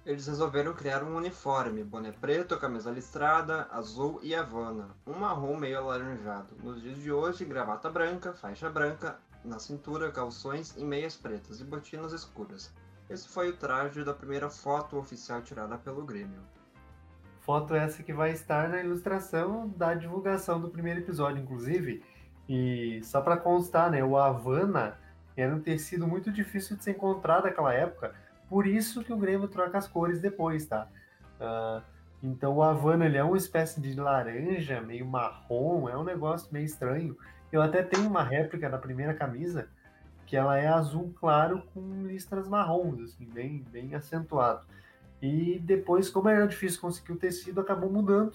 Eles 0.05 0.27
resolveram 0.27 0.71
criar 0.73 1.03
um 1.03 1.15
uniforme, 1.15 1.83
boné 1.83 2.11
preto, 2.11 2.59
camisa 2.59 2.91
listrada, 2.91 3.67
azul 3.71 4.19
e 4.21 4.35
havana, 4.35 4.89
um 5.05 5.13
marrom 5.13 5.57
meio 5.57 5.79
alaranjado. 5.79 6.55
Nos 6.61 6.79
dias 6.79 6.99
de 6.99 7.11
hoje, 7.11 7.43
gravata 7.43 7.89
branca, 7.89 8.33
faixa 8.33 8.69
branca, 8.69 9.17
na 9.43 9.57
cintura, 9.57 10.11
calções 10.11 10.75
e 10.77 10.85
meias 10.85 11.15
pretas 11.15 11.59
e 11.59 11.63
botinas 11.63 12.13
escuras. 12.13 12.71
Esse 13.09 13.27
foi 13.27 13.49
o 13.49 13.57
traje 13.57 14.03
da 14.03 14.13
primeira 14.13 14.47
foto 14.47 14.95
oficial 14.97 15.41
tirada 15.41 15.75
pelo 15.75 16.05
Grêmio. 16.05 16.41
Foto 17.45 17.75
essa 17.75 18.01
que 18.01 18.11
vai 18.11 18.31
estar 18.31 18.67
na 18.67 18.81
ilustração 18.81 19.71
da 19.77 19.93
divulgação 19.93 20.59
do 20.59 20.67
primeiro 20.67 21.01
episódio, 21.01 21.43
inclusive. 21.43 22.03
E 22.49 22.99
só 23.03 23.21
para 23.21 23.37
constar, 23.37 23.91
né, 23.91 24.03
o 24.03 24.17
Havana 24.17 24.97
era 25.37 25.55
um 25.55 25.59
tecido 25.59 26.07
muito 26.07 26.31
difícil 26.31 26.75
de 26.75 26.83
ser 26.83 26.91
encontrado 26.91 27.43
naquela 27.43 27.71
época, 27.71 28.15
por 28.49 28.65
isso 28.65 29.03
que 29.03 29.13
o 29.13 29.17
Grêmio 29.17 29.47
troca 29.47 29.77
as 29.77 29.87
cores 29.87 30.19
depois, 30.19 30.65
tá? 30.65 30.87
Uh, 31.39 31.83
então 32.23 32.55
o 32.55 32.63
Havana 32.63 33.05
ele 33.05 33.17
é 33.17 33.23
uma 33.23 33.37
espécie 33.37 33.79
de 33.79 33.93
laranja, 33.93 34.81
meio 34.81 35.05
marrom, 35.05 35.87
é 35.87 35.95
um 35.95 36.03
negócio 36.03 36.51
meio 36.51 36.65
estranho. 36.65 37.15
Eu 37.51 37.61
até 37.61 37.83
tenho 37.83 38.07
uma 38.07 38.23
réplica 38.23 38.67
da 38.67 38.79
primeira 38.79 39.13
camisa 39.13 39.67
que 40.25 40.35
ela 40.35 40.57
é 40.57 40.67
azul 40.67 41.13
claro 41.19 41.61
com 41.73 42.07
listras 42.07 42.47
marrons, 42.47 42.99
assim, 43.01 43.25
bem, 43.25 43.63
bem 43.71 43.93
acentuado. 43.93 44.65
E 45.25 45.57
depois, 45.57 46.07
como 46.07 46.29
era 46.29 46.47
difícil 46.47 46.79
conseguir 46.79 47.13
o 47.13 47.15
tecido, 47.15 47.59
acabou 47.59 47.91
mudando 47.91 48.33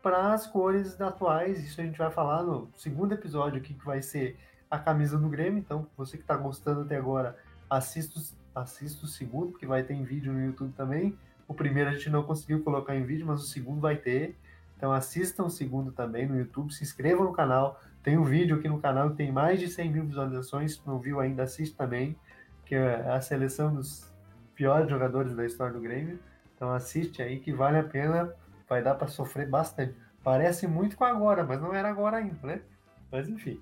para 0.00 0.32
as 0.32 0.46
cores 0.46 1.00
atuais. 1.00 1.58
Isso 1.64 1.80
a 1.80 1.84
gente 1.84 1.98
vai 1.98 2.12
falar 2.12 2.44
no 2.44 2.68
segundo 2.76 3.12
episódio 3.12 3.58
aqui, 3.58 3.74
que 3.74 3.84
vai 3.84 4.00
ser 4.00 4.38
a 4.70 4.78
camisa 4.78 5.18
do 5.18 5.28
Grêmio. 5.28 5.58
Então, 5.58 5.88
você 5.96 6.16
que 6.16 6.22
está 6.22 6.36
gostando 6.36 6.82
até 6.82 6.96
agora, 6.96 7.36
assista, 7.68 8.20
assista 8.54 9.04
o 9.04 9.08
segundo, 9.08 9.58
que 9.58 9.66
vai 9.66 9.82
ter 9.82 9.94
em 9.94 10.04
vídeo 10.04 10.32
no 10.32 10.40
YouTube 10.40 10.72
também. 10.76 11.18
O 11.48 11.54
primeiro 11.54 11.90
a 11.90 11.92
gente 11.92 12.08
não 12.08 12.22
conseguiu 12.22 12.62
colocar 12.62 12.94
em 12.94 13.02
vídeo, 13.04 13.26
mas 13.26 13.42
o 13.42 13.46
segundo 13.46 13.80
vai 13.80 13.96
ter. 13.96 14.38
Então 14.76 14.92
assistam 14.92 15.46
o 15.46 15.50
segundo 15.50 15.90
também 15.90 16.24
no 16.24 16.38
YouTube, 16.38 16.72
se 16.72 16.84
inscrevam 16.84 17.24
no 17.24 17.32
canal. 17.32 17.80
Tem 18.00 18.16
um 18.16 18.24
vídeo 18.24 18.56
aqui 18.56 18.68
no 18.68 18.80
canal 18.80 19.10
que 19.10 19.16
tem 19.16 19.32
mais 19.32 19.58
de 19.58 19.66
100 19.66 19.90
mil 19.90 20.04
visualizações. 20.04 20.74
Se 20.74 20.86
não 20.86 21.00
viu 21.00 21.18
ainda, 21.18 21.42
assiste 21.42 21.74
também, 21.74 22.16
que 22.64 22.76
é 22.76 23.10
a 23.10 23.20
seleção 23.20 23.74
dos 23.74 24.11
piores 24.54 24.88
jogadores 24.88 25.34
da 25.34 25.44
história 25.44 25.72
do 25.72 25.80
Grêmio. 25.80 26.18
Então 26.54 26.72
assiste 26.72 27.22
aí 27.22 27.40
que 27.40 27.52
vale 27.52 27.78
a 27.78 27.84
pena 27.84 28.34
vai 28.68 28.82
dar 28.82 28.94
para 28.94 29.08
sofrer 29.08 29.48
bastante. 29.48 29.94
Parece 30.22 30.66
muito 30.66 30.96
com 30.96 31.04
agora, 31.04 31.44
mas 31.44 31.60
não 31.60 31.74
era 31.74 31.88
agora 31.88 32.18
ainda, 32.18 32.46
né? 32.46 32.62
Mas 33.10 33.28
enfim. 33.28 33.60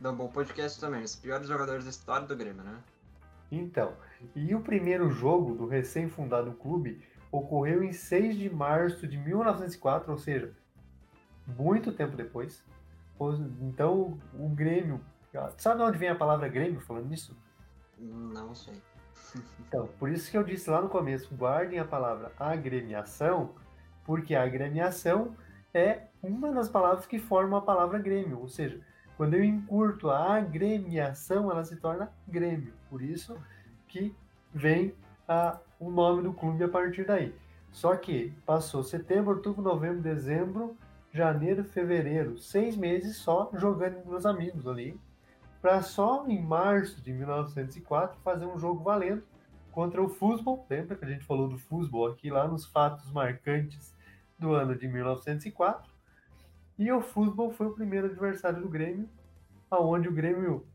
Dá 0.00 0.10
um 0.10 0.16
bom 0.16 0.28
podcast 0.28 0.78
também, 0.78 1.02
os 1.02 1.16
piores 1.16 1.48
jogadores 1.48 1.84
da 1.84 1.90
história 1.90 2.26
do 2.26 2.36
Grêmio, 2.36 2.62
né? 2.62 2.78
Então, 3.50 3.94
e 4.34 4.54
o 4.54 4.60
primeiro 4.60 5.10
jogo 5.10 5.54
do 5.54 5.66
recém-fundado 5.66 6.52
clube 6.52 7.02
ocorreu 7.32 7.82
em 7.82 7.92
6 7.92 8.36
de 8.36 8.50
março 8.50 9.06
de 9.06 9.16
1904, 9.16 10.12
ou 10.12 10.18
seja, 10.18 10.52
muito 11.46 11.92
tempo 11.92 12.16
depois. 12.16 12.62
Então, 13.60 14.18
o 14.34 14.48
Grêmio. 14.48 15.00
Sabe 15.56 15.78
de 15.78 15.82
onde 15.82 15.98
vem 15.98 16.08
a 16.08 16.14
palavra 16.14 16.48
Grêmio 16.48 16.80
falando 16.80 17.08
nisso? 17.08 17.36
Não 17.98 18.54
sei. 18.54 18.74
Então, 19.60 19.88
por 19.98 20.08
isso 20.08 20.30
que 20.30 20.36
eu 20.36 20.44
disse 20.44 20.70
lá 20.70 20.80
no 20.80 20.88
começo: 20.88 21.34
guardem 21.34 21.78
a 21.78 21.84
palavra 21.84 22.32
agremiação, 22.38 23.54
porque 24.04 24.34
agremiação 24.34 25.36
é 25.72 26.04
uma 26.22 26.52
das 26.52 26.68
palavras 26.68 27.06
que 27.06 27.18
formam 27.18 27.58
a 27.58 27.62
palavra 27.62 27.98
Grêmio, 27.98 28.38
ou 28.38 28.48
seja, 28.48 28.80
quando 29.16 29.34
eu 29.34 29.44
encurto 29.44 30.10
a 30.10 30.36
agremiação, 30.36 31.50
ela 31.50 31.64
se 31.64 31.76
torna 31.76 32.12
Grêmio. 32.26 32.72
Por 32.88 33.02
isso 33.02 33.36
que 33.88 34.14
vem 34.52 34.94
a, 35.28 35.58
o 35.78 35.90
nome 35.90 36.22
do 36.22 36.32
clube 36.32 36.62
a 36.64 36.68
partir 36.68 37.04
daí. 37.04 37.34
Só 37.70 37.96
que 37.96 38.32
passou 38.46 38.82
setembro, 38.82 39.34
outubro, 39.34 39.62
novembro, 39.62 40.00
dezembro, 40.00 40.76
janeiro, 41.12 41.64
fevereiro, 41.64 42.38
seis 42.38 42.76
meses 42.76 43.16
só 43.16 43.50
jogando 43.54 44.02
com 44.02 44.10
meus 44.10 44.26
amigos 44.26 44.66
ali, 44.66 44.98
para 45.64 45.80
só 45.80 46.26
em 46.28 46.42
março 46.42 47.00
de 47.00 47.10
1904 47.10 48.20
fazer 48.22 48.44
um 48.44 48.58
jogo 48.58 48.84
valendo 48.84 49.22
contra 49.72 50.02
o 50.02 50.10
Fusbol. 50.10 50.66
Lembra 50.68 50.94
que 50.94 51.06
a 51.06 51.08
gente 51.08 51.24
falou 51.24 51.48
do 51.48 51.56
Fusbol 51.56 52.06
aqui 52.06 52.28
lá 52.28 52.46
nos 52.46 52.66
fatos 52.66 53.10
marcantes 53.10 53.96
do 54.38 54.52
ano 54.52 54.76
de 54.76 54.86
1904. 54.86 55.90
E 56.78 56.92
o 56.92 57.00
futebol 57.00 57.50
foi 57.50 57.68
o 57.68 57.72
primeiro 57.72 58.08
adversário 58.08 58.60
do 58.60 58.68
Grêmio, 58.68 59.08
aonde 59.70 60.06
o 60.06 60.12
Grêmio, 60.12 60.66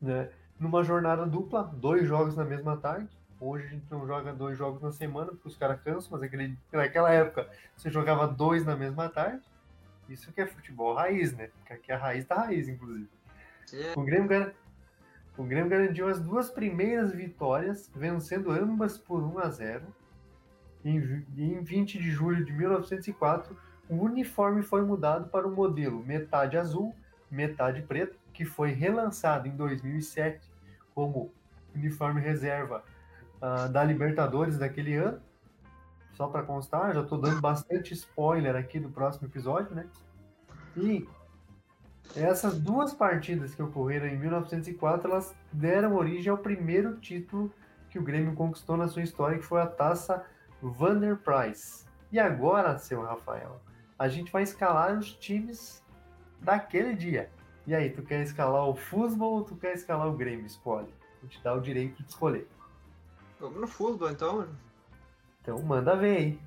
né, 0.00 0.28
numa 0.58 0.82
jornada 0.82 1.24
dupla, 1.24 1.62
dois 1.62 2.04
jogos 2.04 2.34
na 2.34 2.44
mesma 2.44 2.76
tarde. 2.76 3.16
Hoje 3.38 3.66
a 3.66 3.68
gente 3.68 3.86
não 3.88 4.04
joga 4.08 4.32
dois 4.32 4.58
jogos 4.58 4.82
na 4.82 4.90
semana, 4.90 5.30
porque 5.30 5.46
os 5.46 5.56
caras 5.56 5.80
cansam, 5.80 6.18
mas 6.18 6.56
naquela 6.72 7.12
época 7.12 7.48
você 7.76 7.92
jogava 7.92 8.26
dois 8.26 8.66
na 8.66 8.74
mesma 8.74 9.08
tarde. 9.08 9.44
Isso 10.08 10.32
que 10.32 10.40
é 10.40 10.46
futebol 10.48 10.94
raiz, 10.94 11.32
né? 11.32 11.46
Porque 11.58 11.72
aqui 11.72 11.92
a 11.92 11.96
raiz 11.96 12.24
da 12.24 12.34
raiz, 12.34 12.66
inclusive. 12.68 13.08
O 13.96 14.02
Grêmio, 14.02 14.52
o 15.36 15.44
Grêmio 15.44 15.70
garantiu 15.70 16.08
as 16.08 16.20
duas 16.20 16.50
primeiras 16.50 17.12
vitórias, 17.12 17.90
vencendo 17.94 18.50
ambas 18.50 18.96
por 18.98 19.22
1 19.22 19.38
a 19.38 19.48
0 19.48 19.82
em, 20.84 21.24
em 21.36 21.62
20 21.62 21.98
de 21.98 22.10
julho 22.10 22.44
de 22.44 22.52
1904, 22.52 23.56
o 23.88 23.96
uniforme 23.96 24.62
foi 24.62 24.82
mudado 24.82 25.28
para 25.28 25.46
o 25.46 25.50
modelo 25.50 26.04
metade 26.04 26.56
azul, 26.56 26.94
metade 27.30 27.82
preto, 27.82 28.18
que 28.32 28.44
foi 28.44 28.72
relançado 28.72 29.48
em 29.48 29.56
2007 29.56 30.52
como 30.94 31.32
uniforme 31.74 32.20
reserva 32.20 32.84
uh, 33.36 33.68
da 33.70 33.82
Libertadores 33.82 34.58
daquele 34.58 34.94
ano. 34.94 35.20
Só 36.12 36.28
para 36.28 36.44
constar, 36.44 36.94
já 36.94 37.00
estou 37.00 37.18
dando 37.18 37.40
bastante 37.40 37.92
spoiler 37.92 38.54
aqui 38.54 38.78
do 38.78 38.88
próximo 38.88 39.26
episódio, 39.26 39.74
né? 39.74 39.86
E 40.76 41.08
essas 42.16 42.58
duas 42.58 42.94
partidas 42.94 43.54
que 43.54 43.62
ocorreram 43.62 44.06
em 44.06 44.18
1904, 44.18 45.10
elas 45.10 45.34
deram 45.52 45.96
origem 45.96 46.30
ao 46.30 46.38
primeiro 46.38 46.96
título 46.96 47.52
que 47.90 47.98
o 47.98 48.02
Grêmio 48.02 48.34
conquistou 48.34 48.76
na 48.76 48.88
sua 48.88 49.02
história, 49.02 49.38
que 49.38 49.44
foi 49.44 49.60
a 49.60 49.66
Taça 49.66 50.24
Vander 50.60 51.16
Price. 51.16 51.84
E 52.10 52.18
agora, 52.18 52.78
seu 52.78 53.02
Rafael, 53.02 53.60
a 53.98 54.08
gente 54.08 54.30
vai 54.30 54.42
escalar 54.42 54.96
os 54.98 55.12
times 55.12 55.82
daquele 56.40 56.94
dia. 56.94 57.30
E 57.66 57.74
aí, 57.74 57.90
tu 57.90 58.02
quer 58.02 58.22
escalar 58.22 58.68
o 58.68 58.74
futebol 58.74 59.34
ou 59.34 59.44
tu 59.44 59.56
quer 59.56 59.74
escalar 59.74 60.08
o 60.08 60.16
Grêmio? 60.16 60.46
Escolhe. 60.46 60.92
Vou 61.20 61.28
te 61.28 61.42
dar 61.42 61.54
o 61.54 61.60
direito 61.60 62.02
de 62.02 62.08
escolher. 62.08 62.46
Vamos 63.40 63.60
no 63.60 63.66
futebol 63.66 64.10
então. 64.10 64.48
Então 65.40 65.62
manda 65.62 65.96
ver 65.96 66.16
aí. 66.16 66.40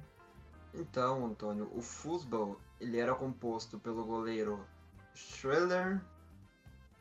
Então, 0.73 1.25
Antônio, 1.25 1.69
o 1.73 1.81
futebol 1.81 2.57
ele 2.79 2.99
era 2.99 3.15
composto 3.15 3.79
pelo 3.79 4.05
goleiro 4.05 4.59
Schroeder, 5.17 5.99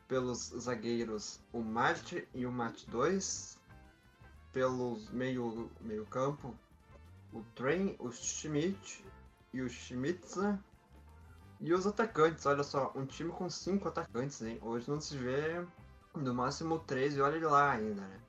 pelos 0.07 0.49
zagueiros 0.57 1.39
o 1.53 1.61
Mate 1.61 2.27
e 2.33 2.45
o 2.45 2.51
Mate 2.51 2.89
2, 2.89 3.59
pelos 4.51 5.11
meio, 5.11 5.69
meio 5.81 6.05
campo 6.07 6.57
o 7.31 7.43
Train, 7.55 7.95
o 7.99 8.11
Schmidt 8.11 9.05
e 9.53 9.61
o 9.61 9.69
Schmitza, 9.69 10.59
e 11.59 11.73
os 11.73 11.85
atacantes, 11.85 12.45
olha 12.45 12.63
só, 12.63 12.91
um 12.95 13.05
time 13.05 13.31
com 13.31 13.49
cinco 13.49 13.87
atacantes, 13.87 14.41
hein? 14.41 14.59
Hoje 14.61 14.89
não 14.89 14.99
se 14.99 15.15
vê 15.17 15.65
no 16.15 16.33
máximo 16.33 16.79
três 16.79 17.15
e 17.15 17.21
olha 17.21 17.47
lá 17.47 17.71
ainda, 17.71 18.01
né? 18.01 18.19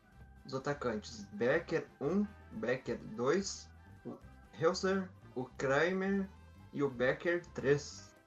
Os 0.44 0.54
atacantes, 0.54 1.24
Becker 1.32 1.86
1, 2.00 2.26
Becker 2.52 2.98
2, 2.98 3.70
o 4.04 4.16
Helser, 4.58 5.08
o 5.34 5.44
Kramer 5.44 6.28
e 6.72 6.82
o 6.82 6.90
Becker 6.90 7.44
3. 7.54 8.17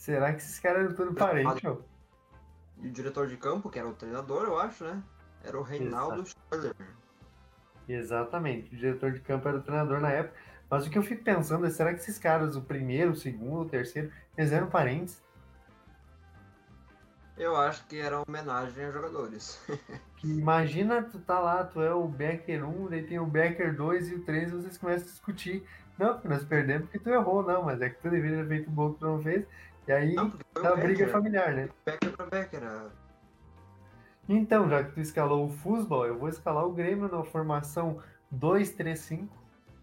Será 0.00 0.32
que 0.32 0.38
esses 0.38 0.58
caras 0.58 0.86
eram 0.86 0.94
tudo 0.94 1.12
parente, 1.12 1.68
ó? 1.68 1.76
E 2.78 2.88
o 2.88 2.90
diretor 2.90 3.26
de 3.26 3.36
campo, 3.36 3.68
que 3.68 3.78
era 3.78 3.86
o 3.86 3.92
treinador, 3.92 4.44
eu 4.44 4.58
acho, 4.58 4.82
né? 4.82 5.02
Era 5.44 5.58
o 5.58 5.62
Reinaldo 5.62 6.24
Schiller. 6.24 6.74
Exatamente. 7.86 8.74
O 8.74 8.78
diretor 8.78 9.12
de 9.12 9.20
campo 9.20 9.46
era 9.46 9.58
o 9.58 9.60
treinador 9.60 10.00
na 10.00 10.08
época. 10.08 10.34
Mas 10.70 10.86
o 10.86 10.90
que 10.90 10.96
eu 10.96 11.02
fico 11.02 11.22
pensando 11.22 11.66
é, 11.66 11.70
será 11.70 11.92
que 11.92 12.00
esses 12.00 12.18
caras, 12.18 12.56
o 12.56 12.62
primeiro, 12.62 13.10
o 13.10 13.14
segundo, 13.14 13.60
o 13.60 13.68
terceiro, 13.68 14.10
eles 14.38 14.52
eram 14.52 14.70
parentes? 14.70 15.22
Eu 17.36 17.54
acho 17.54 17.86
que 17.86 18.00
era 18.00 18.22
homenagem 18.26 18.86
a 18.86 18.90
jogadores. 18.90 19.62
Imagina, 20.24 21.02
tu 21.02 21.18
tá 21.18 21.38
lá, 21.38 21.62
tu 21.62 21.82
é 21.82 21.92
o 21.92 22.08
Becker 22.08 22.66
1, 22.66 22.88
daí 22.88 23.02
tem 23.02 23.18
o 23.18 23.26
Becker 23.26 23.76
2 23.76 24.12
e 24.12 24.14
o 24.14 24.24
3 24.24 24.48
e 24.48 24.54
vocês 24.54 24.78
começam 24.78 25.06
a 25.06 25.10
discutir. 25.10 25.62
Não, 25.98 26.14
porque 26.14 26.28
nós 26.28 26.42
perdemos 26.42 26.84
porque 26.84 26.98
tu 26.98 27.10
errou, 27.10 27.42
não, 27.42 27.64
mas 27.64 27.82
é 27.82 27.90
que 27.90 28.00
tu 28.00 28.08
deveria 28.08 28.38
ter 28.38 28.48
feito 28.48 28.70
um 28.70 28.72
bom 28.72 28.94
que 28.94 29.00
tu 29.00 29.04
não 29.04 29.22
fez. 29.22 29.44
E 29.88 29.92
aí 29.92 30.14
Não, 30.14 30.30
briga 30.30 30.76
Becker. 30.76 31.10
familiar, 31.10 31.52
né? 31.54 31.68
Becker 31.84 32.16
pra 32.16 32.26
Becker. 32.26 32.62
a- 32.62 32.90
Então, 34.28 34.68
já 34.68 34.84
que 34.84 34.92
tu 34.92 35.00
escalou 35.00 35.46
o 35.46 35.50
futebol, 35.50 36.06
eu 36.06 36.18
vou 36.18 36.28
escalar 36.28 36.64
o 36.64 36.72
Grêmio 36.72 37.08
na 37.10 37.24
formação 37.24 38.00
2-3-5. 38.30 39.28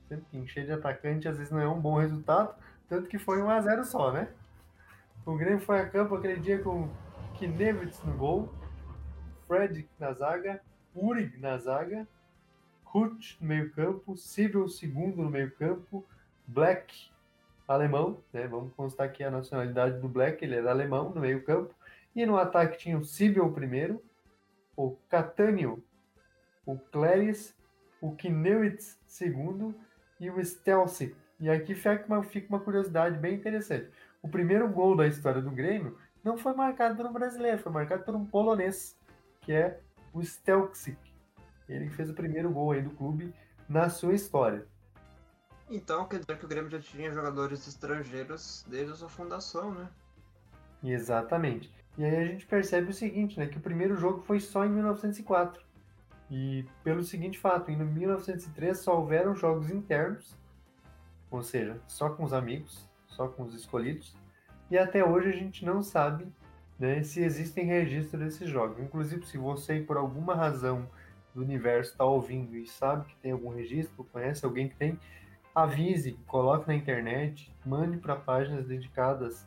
Sendo 0.07 0.21
que 0.31 0.38
encher 0.38 0.65
de 0.65 0.71
atacante 0.71 1.27
às 1.27 1.38
vezes 1.38 1.51
não 1.51 1.60
é 1.60 1.67
um 1.67 1.79
bom 1.81 1.97
resultado, 1.99 2.55
tanto 2.88 3.10
que 3.10 3.19
foi 3.19 3.41
1x0 3.41 3.83
só, 3.83 4.12
né? 4.12 4.29
O 5.25 5.36
Grêmio 5.36 5.60
foi 5.60 5.81
a 5.81 5.89
campo 5.89 6.15
aquele 6.15 6.39
dia 6.39 6.60
com 6.63 6.88
Knevitz 7.38 8.01
no 8.03 8.13
gol, 8.13 8.49
Fred 9.47 9.89
na 9.99 10.13
zaga, 10.13 10.62
Urig 10.95 11.38
na 11.39 11.57
zaga, 11.57 12.07
Hut 12.93 13.38
no 13.41 13.47
meio-campo, 13.49 14.15
Sibel 14.15 14.69
segundo 14.69 15.21
no 15.21 15.29
meio-campo, 15.29 16.05
Black 16.47 17.12
alemão, 17.67 18.23
né? 18.32 18.47
Vamos 18.47 18.73
constar 18.73 19.08
aqui 19.08 19.23
a 19.23 19.32
nacionalidade 19.32 19.99
do 19.99 20.08
Black, 20.08 20.43
ele 20.43 20.56
era 20.56 20.71
alemão 20.71 21.10
no 21.10 21.21
meio-campo, 21.21 21.73
e 22.15 22.25
no 22.25 22.38
ataque 22.38 22.77
tinha 22.77 22.97
o 22.97 23.03
Sibel 23.03 23.51
primeiro, 23.51 24.01
o 24.75 24.95
Catânio, 25.10 25.84
o 26.65 26.77
Cléris, 26.77 27.56
o 28.01 28.15
Knewitz 28.15 28.99
segundo 29.06 29.75
e 30.19 30.30
o 30.30 30.43
Stelzi. 30.43 31.15
E 31.39 31.49
aqui 31.49 31.75
fica 31.75 32.06
uma, 32.08 32.60
curiosidade 32.60 33.17
bem 33.19 33.36
interessante. 33.36 33.89
O 34.21 34.27
primeiro 34.27 34.67
gol 34.67 34.95
da 34.95 35.06
história 35.06 35.41
do 35.41 35.51
Grêmio 35.51 35.97
não 36.23 36.38
foi 36.38 36.53
marcado 36.53 36.95
por 36.95 37.06
um 37.06 37.13
brasileiro, 37.13 37.60
foi 37.60 37.71
marcado 37.71 38.03
por 38.03 38.15
um 38.15 38.25
polonês, 38.25 38.97
que 39.41 39.53
é 39.53 39.80
o 40.13 40.21
Stelzik. 40.23 40.97
Ele 41.69 41.89
fez 41.89 42.10
o 42.10 42.13
primeiro 42.13 42.49
gol 42.49 42.71
aí 42.71 42.82
do 42.82 42.89
clube 42.91 43.34
na 43.69 43.89
sua 43.89 44.13
história. 44.13 44.65
Então 45.69 46.06
quer 46.08 46.19
dizer 46.19 46.38
que 46.38 46.45
o 46.45 46.47
Grêmio 46.47 46.69
já 46.69 46.80
tinha 46.80 47.12
jogadores 47.12 47.67
estrangeiros 47.67 48.65
desde 48.67 48.93
a 48.93 48.95
sua 48.95 49.10
fundação, 49.10 49.73
né? 49.73 49.89
Exatamente. 50.84 51.71
E 51.97 52.06
aí 52.06 52.15
a 52.15 52.25
gente 52.25 52.45
percebe 52.45 52.91
o 52.91 52.93
seguinte, 52.93 53.39
né, 53.39 53.47
que 53.47 53.58
o 53.58 53.62
primeiro 53.62 53.95
jogo 53.97 54.21
foi 54.21 54.39
só 54.39 54.63
em 54.63 54.69
1904. 54.69 55.65
E 56.30 56.65
pelo 56.84 57.03
seguinte 57.03 57.39
fato, 57.39 57.71
em 57.71 57.77
1903 57.77 58.77
só 58.80 58.97
houveram 58.97 59.36
jogos 59.36 59.71
internos, 59.71 60.38
ou 61.32 61.41
seja, 61.41 61.82
só 61.88 62.10
com 62.10 62.23
os 62.23 62.34
amigos, 62.34 62.88
só 63.08 63.27
com 63.27 63.43
os 63.43 63.56
escolhidos, 63.56 64.15
e 64.69 64.77
até 64.77 65.03
hoje 65.03 65.30
a 65.30 65.34
gente 65.34 65.65
não 65.65 65.82
sabe 65.82 66.27
né, 66.77 67.01
se 67.01 67.21
existem 67.21 67.65
registros 67.65 68.21
desses 68.21 68.49
jogos. 68.49 68.80
Inclusive, 68.80 69.25
se 69.25 69.38
você 69.38 69.80
por 69.80 69.97
alguma 69.97 70.36
razão 70.36 70.88
do 71.34 71.41
universo 71.41 71.91
está 71.91 72.03
ouvindo 72.03 72.56
e 72.56 72.67
sabe 72.67 73.06
que 73.06 73.15
tem 73.17 73.32
algum 73.32 73.49
registro, 73.49 74.03
conhece 74.12 74.45
alguém 74.45 74.67
que 74.67 74.75
tem, 74.75 74.99
avise, 75.63 76.20
coloque 76.28 76.67
na 76.67 76.76
internet, 76.76 77.54
mande 77.65 77.98
para 77.98 78.15
páginas 78.15 78.65
dedicadas 78.67 79.46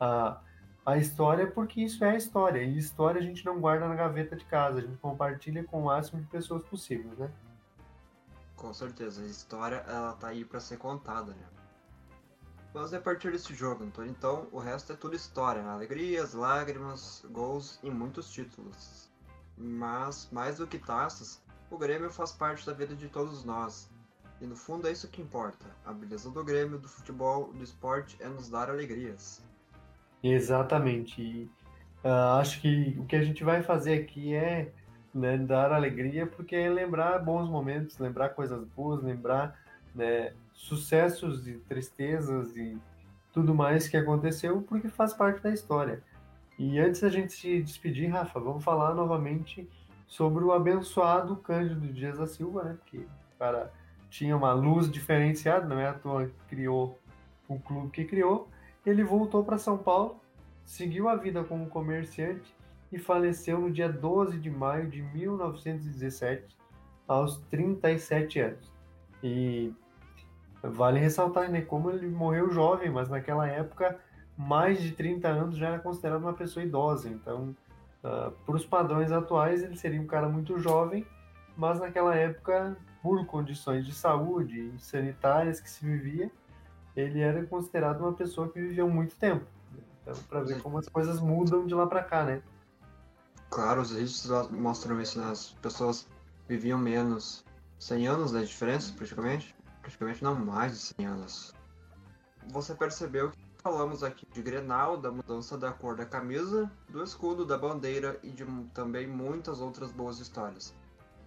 a 0.00 0.40
a 0.84 0.96
história 0.96 1.46
porque 1.46 1.80
isso 1.80 2.04
é 2.04 2.10
a 2.10 2.16
história. 2.16 2.62
E 2.62 2.76
história 2.76 3.20
a 3.20 3.24
gente 3.24 3.44
não 3.44 3.60
guarda 3.60 3.88
na 3.88 3.94
gaveta 3.94 4.36
de 4.36 4.44
casa, 4.44 4.78
a 4.78 4.82
gente 4.82 4.98
compartilha 4.98 5.64
com 5.64 5.80
o 5.80 5.84
máximo 5.84 6.20
de 6.20 6.26
pessoas 6.26 6.62
possível, 6.64 7.12
né? 7.16 7.30
Com 8.56 8.72
certeza, 8.74 9.22
a 9.22 9.26
história 9.26 9.76
ela 9.88 10.12
tá 10.14 10.28
aí 10.28 10.44
pra 10.44 10.60
ser 10.60 10.78
contada, 10.78 11.32
né? 11.32 11.46
Mas 12.74 12.92
é 12.92 12.96
a 12.96 13.00
partir 13.00 13.30
desse 13.30 13.54
jogo, 13.54 13.84
Antônio. 13.84 14.10
Então, 14.10 14.48
o 14.50 14.58
resto 14.58 14.92
é 14.92 14.96
tudo 14.96 15.14
história, 15.14 15.62
né? 15.62 15.70
alegrias, 15.70 16.32
lágrimas, 16.32 17.24
gols 17.30 17.78
e 17.82 17.90
muitos 17.90 18.30
títulos. 18.30 19.10
Mas, 19.58 20.28
mais 20.32 20.56
do 20.56 20.66
que 20.66 20.78
taças, 20.78 21.42
o 21.70 21.76
Grêmio 21.76 22.10
faz 22.10 22.32
parte 22.32 22.64
da 22.64 22.72
vida 22.72 22.96
de 22.96 23.08
todos 23.08 23.44
nós. 23.44 23.90
E 24.42 24.46
no 24.46 24.56
fundo 24.56 24.88
é 24.88 24.90
isso 24.90 25.08
que 25.08 25.22
importa. 25.22 25.64
A 25.86 25.92
beleza 25.92 26.28
do 26.28 26.42
Grêmio, 26.42 26.76
do 26.76 26.88
futebol, 26.88 27.52
do 27.52 27.62
esporte 27.62 28.16
é 28.20 28.26
nos 28.26 28.50
dar 28.50 28.68
alegrias. 28.68 29.40
Exatamente. 30.20 31.22
E, 31.22 31.50
ah, 32.02 32.40
acho 32.40 32.60
que 32.60 32.96
o 32.98 33.04
que 33.04 33.14
a 33.14 33.22
gente 33.22 33.44
vai 33.44 33.62
fazer 33.62 33.94
aqui 34.02 34.34
é 34.34 34.72
né, 35.14 35.38
dar 35.38 35.72
alegria, 35.72 36.26
porque 36.26 36.56
é 36.56 36.68
lembrar 36.68 37.20
bons 37.20 37.48
momentos, 37.48 37.98
lembrar 37.98 38.30
coisas 38.30 38.64
boas, 38.64 39.00
lembrar 39.00 39.56
né, 39.94 40.32
sucessos 40.52 41.46
e 41.46 41.54
tristezas 41.58 42.56
e 42.56 42.76
tudo 43.32 43.54
mais 43.54 43.86
que 43.86 43.96
aconteceu, 43.96 44.60
porque 44.62 44.88
faz 44.88 45.14
parte 45.14 45.40
da 45.40 45.50
história. 45.50 46.02
E 46.58 46.80
antes 46.80 47.00
da 47.00 47.08
gente 47.08 47.32
se 47.32 47.62
despedir, 47.62 48.10
Rafa, 48.10 48.40
vamos 48.40 48.64
falar 48.64 48.92
novamente 48.92 49.70
sobre 50.08 50.42
o 50.42 50.50
abençoado 50.50 51.36
Cândido 51.36 51.92
Dias 51.92 52.18
da 52.18 52.26
Silva, 52.26 52.64
né? 52.64 52.76
Porque 52.80 52.98
o 52.98 53.38
cara 53.38 53.72
tinha 54.12 54.36
uma 54.36 54.52
luz 54.52 54.90
diferenciada, 54.90 55.66
não 55.66 55.80
é 55.80 55.88
à 55.88 55.94
toa 55.94 56.30
criou 56.46 56.98
o 57.48 57.58
clube 57.58 57.90
que 57.90 58.04
criou. 58.04 58.46
Ele 58.84 59.02
voltou 59.02 59.42
para 59.42 59.56
São 59.56 59.78
Paulo, 59.78 60.20
seguiu 60.66 61.08
a 61.08 61.16
vida 61.16 61.42
como 61.42 61.66
comerciante 61.70 62.54
e 62.92 62.98
faleceu 62.98 63.58
no 63.58 63.70
dia 63.70 63.88
12 63.88 64.38
de 64.38 64.50
maio 64.50 64.86
de 64.86 65.00
1917, 65.00 66.54
aos 67.08 67.38
37 67.50 68.40
anos. 68.40 68.70
E 69.22 69.72
vale 70.62 71.00
ressaltar, 71.00 71.50
né, 71.50 71.62
como 71.62 71.90
ele 71.90 72.06
morreu 72.06 72.50
jovem, 72.50 72.90
mas 72.90 73.08
naquela 73.08 73.48
época 73.48 73.98
mais 74.36 74.82
de 74.82 74.92
30 74.92 75.26
anos 75.26 75.56
já 75.56 75.68
era 75.68 75.78
considerado 75.78 76.20
uma 76.20 76.34
pessoa 76.34 76.62
idosa. 76.62 77.08
Então, 77.08 77.56
uh, 78.04 78.30
para 78.44 78.56
os 78.56 78.66
padrões 78.66 79.10
atuais, 79.10 79.62
ele 79.62 79.76
seria 79.76 80.00
um 80.00 80.06
cara 80.06 80.28
muito 80.28 80.58
jovem, 80.58 81.06
mas 81.56 81.80
naquela 81.80 82.14
época, 82.14 82.76
por 83.02 83.26
condições 83.26 83.84
de 83.84 83.92
saúde 83.92 84.72
sanitárias 84.78 85.60
que 85.60 85.68
se 85.68 85.84
vivia, 85.84 86.30
ele 86.94 87.20
era 87.20 87.44
considerado 87.44 88.00
uma 88.00 88.12
pessoa 88.12 88.48
que 88.48 88.60
viveu 88.60 88.88
muito 88.88 89.16
tempo. 89.16 89.44
Então, 90.02 90.14
para 90.28 90.40
ver 90.40 90.62
como 90.62 90.78
as 90.78 90.88
coisas 90.88 91.20
mudam 91.20 91.66
de 91.66 91.74
lá 91.74 91.86
para 91.86 92.02
cá, 92.02 92.24
né? 92.24 92.42
Claro, 93.50 93.82
os 93.82 93.90
registros 93.90 94.50
mostram 94.50 95.00
isso, 95.00 95.18
né? 95.20 95.30
As 95.30 95.50
pessoas 95.50 96.08
viviam 96.48 96.78
menos. 96.78 97.44
100 97.78 98.06
anos, 98.06 98.32
né? 98.32 98.40
De 98.40 98.46
diferença, 98.46 98.92
praticamente. 98.94 99.54
Praticamente 99.80 100.22
não, 100.22 100.34
mais 100.34 100.72
de 100.72 100.78
100 100.78 101.06
anos. 101.06 101.54
Você 102.48 102.74
percebeu 102.74 103.30
que 103.30 103.38
falamos 103.62 104.02
aqui 104.02 104.26
de 104.32 104.42
Grenal, 104.42 104.96
da 104.96 105.10
mudança 105.10 105.56
da 105.58 105.72
cor 105.72 105.96
da 105.96 106.04
camisa, 106.04 106.70
do 106.88 107.02
escudo, 107.02 107.44
da 107.44 107.58
bandeira 107.58 108.18
e 108.22 108.30
de 108.30 108.44
também 108.74 109.06
muitas 109.06 109.60
outras 109.60 109.92
boas 109.92 110.18
histórias. 110.18 110.74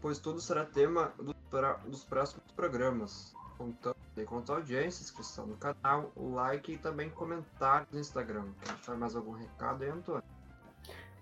Pois 0.06 0.20
tudo 0.20 0.40
será 0.40 0.64
tema 0.64 1.12
do, 1.18 1.34
pra, 1.50 1.78
dos 1.78 2.06
próximos 2.06 2.46
programas. 2.52 3.34
Contando 3.58 3.96
com 4.28 4.44
a 4.48 4.56
audiência, 4.56 5.02
inscrição 5.02 5.48
no 5.48 5.58
canal, 5.58 6.12
o 6.16 6.32
like 6.36 6.74
e 6.74 6.78
também 6.78 7.10
comentários 7.10 7.92
no 7.92 8.00
Instagram. 8.00 8.44
Quer 8.62 8.74
deixar 8.76 8.96
mais 8.98 9.16
algum 9.16 9.32
recado 9.32 9.84
aí, 9.84 9.90
Antônio? 9.90 10.22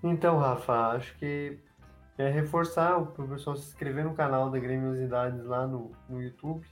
Então, 0.04 0.38
Rafa, 0.38 0.90
acho 0.90 1.18
que 1.18 1.58
é 2.18 2.30
reforçar 2.30 2.98
o 2.98 3.06
pessoal 3.06 3.56
se 3.56 3.70
inscrever 3.70 4.04
no 4.04 4.16
canal 4.16 4.50
da 4.50 4.60
Grêmiosidades 4.60 5.46
lá 5.46 5.66
no, 5.66 5.94
no 6.10 6.22
YouTube, 6.22 6.68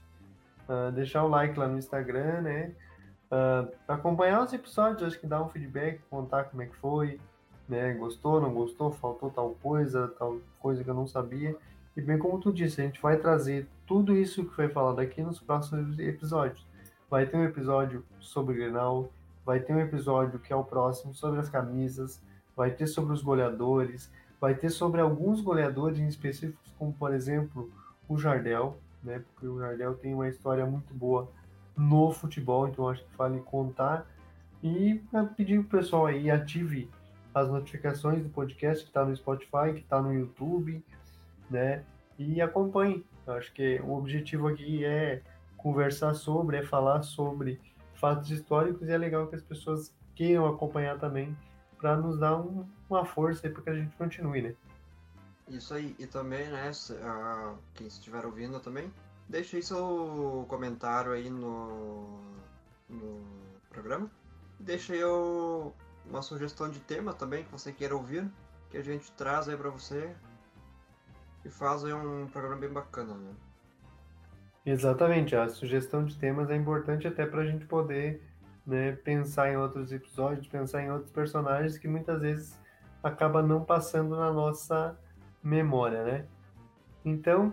uh, 0.68 0.92
deixar 0.92 1.24
o 1.24 1.28
like 1.28 1.58
lá 1.58 1.66
no 1.66 1.78
Instagram, 1.78 2.42
né? 2.42 2.74
Uh, 3.30 3.74
acompanhar 3.88 4.44
os 4.44 4.52
episódios, 4.52 5.02
acho 5.02 5.18
que 5.18 5.26
dar 5.26 5.42
um 5.42 5.48
feedback, 5.48 6.02
contar 6.10 6.44
como 6.44 6.60
é 6.60 6.66
que 6.66 6.76
foi, 6.76 7.18
né? 7.66 7.94
Gostou, 7.94 8.38
não 8.38 8.52
gostou, 8.52 8.90
faltou 8.90 9.30
tal 9.30 9.54
coisa, 9.62 10.08
tal 10.08 10.42
coisa 10.58 10.84
que 10.84 10.90
eu 10.90 10.94
não 10.94 11.06
sabia. 11.06 11.56
E 11.96 12.00
bem 12.00 12.18
como 12.18 12.40
tu 12.40 12.52
disse, 12.52 12.80
a 12.80 12.84
gente 12.84 13.00
vai 13.00 13.18
trazer 13.18 13.68
tudo 13.86 14.16
isso 14.16 14.44
que 14.44 14.54
foi 14.54 14.68
falado 14.68 14.98
aqui 14.98 15.22
nos 15.22 15.38
próximos 15.40 15.98
episódios. 15.98 16.66
Vai 17.10 17.26
ter 17.26 17.36
um 17.36 17.44
episódio 17.44 18.04
sobre 18.18 18.54
o 18.54 18.56
Grenal, 18.56 19.12
vai 19.44 19.60
ter 19.60 19.74
um 19.74 19.80
episódio 19.80 20.38
que 20.38 20.52
é 20.52 20.56
o 20.56 20.64
próximo 20.64 21.14
sobre 21.14 21.40
as 21.40 21.50
camisas, 21.50 22.22
vai 22.56 22.70
ter 22.70 22.86
sobre 22.86 23.12
os 23.12 23.22
goleadores, 23.22 24.10
vai 24.40 24.54
ter 24.54 24.70
sobre 24.70 25.00
alguns 25.00 25.40
goleadores 25.40 25.98
em 25.98 26.08
específicos, 26.08 26.74
como 26.78 26.92
por 26.94 27.12
exemplo 27.12 27.70
o 28.08 28.16
Jardel, 28.16 28.78
né? 29.02 29.18
Porque 29.18 29.46
o 29.46 29.58
Jardel 29.58 29.94
tem 29.94 30.14
uma 30.14 30.28
história 30.28 30.64
muito 30.64 30.94
boa 30.94 31.30
no 31.76 32.10
futebol, 32.10 32.68
então 32.68 32.88
acho 32.88 33.04
que 33.04 33.16
vale 33.16 33.40
contar. 33.40 34.06
E 34.62 35.02
pedir 35.36 35.58
o 35.58 35.64
pessoal 35.64 36.06
aí 36.06 36.30
ative 36.30 36.88
as 37.34 37.48
notificações 37.48 38.22
do 38.22 38.28
podcast 38.28 38.84
que 38.84 38.90
está 38.90 39.04
no 39.04 39.14
Spotify, 39.14 39.72
que 39.74 39.80
está 39.80 40.00
no 40.00 40.12
YouTube, 40.12 40.84
né? 41.50 41.84
E 42.18 42.40
acompanhe. 42.40 43.04
Acho 43.26 43.52
que 43.52 43.80
o 43.82 43.92
objetivo 43.92 44.48
aqui 44.48 44.84
é 44.84 45.22
conversar 45.56 46.14
sobre, 46.14 46.56
é 46.56 46.62
falar 46.62 47.02
sobre 47.02 47.60
fatos 47.94 48.30
históricos 48.30 48.88
e 48.88 48.92
é 48.92 48.98
legal 48.98 49.28
que 49.28 49.36
as 49.36 49.42
pessoas 49.42 49.94
queiram 50.14 50.46
acompanhar 50.46 50.98
também 50.98 51.36
para 51.78 51.96
nos 51.96 52.18
dar 52.18 52.36
um, 52.36 52.66
uma 52.88 53.04
força 53.04 53.48
para 53.48 53.62
que 53.62 53.70
a 53.70 53.74
gente 53.74 53.96
continue, 53.96 54.42
né? 54.42 54.54
Isso 55.48 55.74
aí, 55.74 55.94
e 55.98 56.06
também, 56.06 56.48
né, 56.48 56.70
uh, 56.70 57.58
quem 57.74 57.86
estiver 57.86 58.24
ouvindo 58.24 58.58
também, 58.60 58.92
deixe 59.28 59.60
seu 59.62 60.44
comentário 60.48 61.12
aí 61.12 61.28
no, 61.28 62.20
no 62.88 63.20
programa. 63.68 64.10
Deixe 64.58 64.92
aí 64.92 65.04
uma 66.06 66.22
sugestão 66.22 66.70
de 66.70 66.78
tema 66.80 67.12
também 67.12 67.44
que 67.44 67.52
você 67.52 67.72
queira 67.72 67.96
ouvir, 67.96 68.30
que 68.70 68.76
a 68.76 68.82
gente 68.82 69.10
traz 69.12 69.48
aí 69.48 69.56
para 69.56 69.70
você 69.70 70.14
e 71.44 71.50
faz 71.50 71.84
aí 71.84 71.92
um 71.92 72.26
programa 72.28 72.60
bem 72.60 72.70
bacana, 72.70 73.14
né? 73.14 73.32
Exatamente, 74.64 75.34
a 75.34 75.48
sugestão 75.48 76.04
de 76.04 76.16
temas 76.16 76.48
é 76.48 76.54
importante 76.54 77.06
até 77.08 77.26
para 77.26 77.42
a 77.42 77.44
gente 77.44 77.64
poder 77.66 78.22
né, 78.64 78.92
pensar 78.92 79.50
em 79.50 79.56
outros 79.56 79.90
episódios, 79.90 80.46
pensar 80.46 80.82
em 80.82 80.90
outros 80.90 81.10
personagens 81.10 81.76
que 81.76 81.88
muitas 81.88 82.20
vezes 82.20 82.60
acaba 83.02 83.42
não 83.42 83.64
passando 83.64 84.16
na 84.16 84.32
nossa 84.32 84.96
memória, 85.42 86.04
né? 86.04 86.26
Então, 87.04 87.52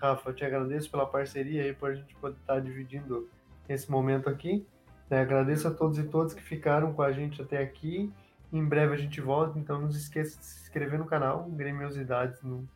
Rafa, 0.00 0.30
eu 0.30 0.34
te 0.34 0.44
agradeço 0.44 0.90
pela 0.90 1.06
parceria 1.06 1.62
aí, 1.62 1.72
por 1.72 1.90
a 1.90 1.94
gente 1.94 2.14
poder 2.16 2.36
estar 2.36 2.60
dividindo 2.60 3.28
esse 3.68 3.88
momento 3.88 4.28
aqui. 4.28 4.66
Né? 5.08 5.20
Agradeço 5.20 5.68
a 5.68 5.70
todos 5.70 5.98
e 5.98 6.04
todas 6.04 6.34
que 6.34 6.42
ficaram 6.42 6.92
com 6.92 7.02
a 7.02 7.12
gente 7.12 7.40
até 7.40 7.62
aqui. 7.62 8.12
Em 8.52 8.64
breve 8.64 8.94
a 8.94 8.96
gente 8.96 9.20
volta, 9.20 9.58
então 9.58 9.80
não 9.80 9.90
se 9.90 9.98
esqueça 9.98 10.38
de 10.38 10.44
se 10.44 10.62
inscrever 10.62 10.98
no 10.98 11.04
canal 11.04 11.44
Gremiosidades 11.50 12.42
no 12.42 12.68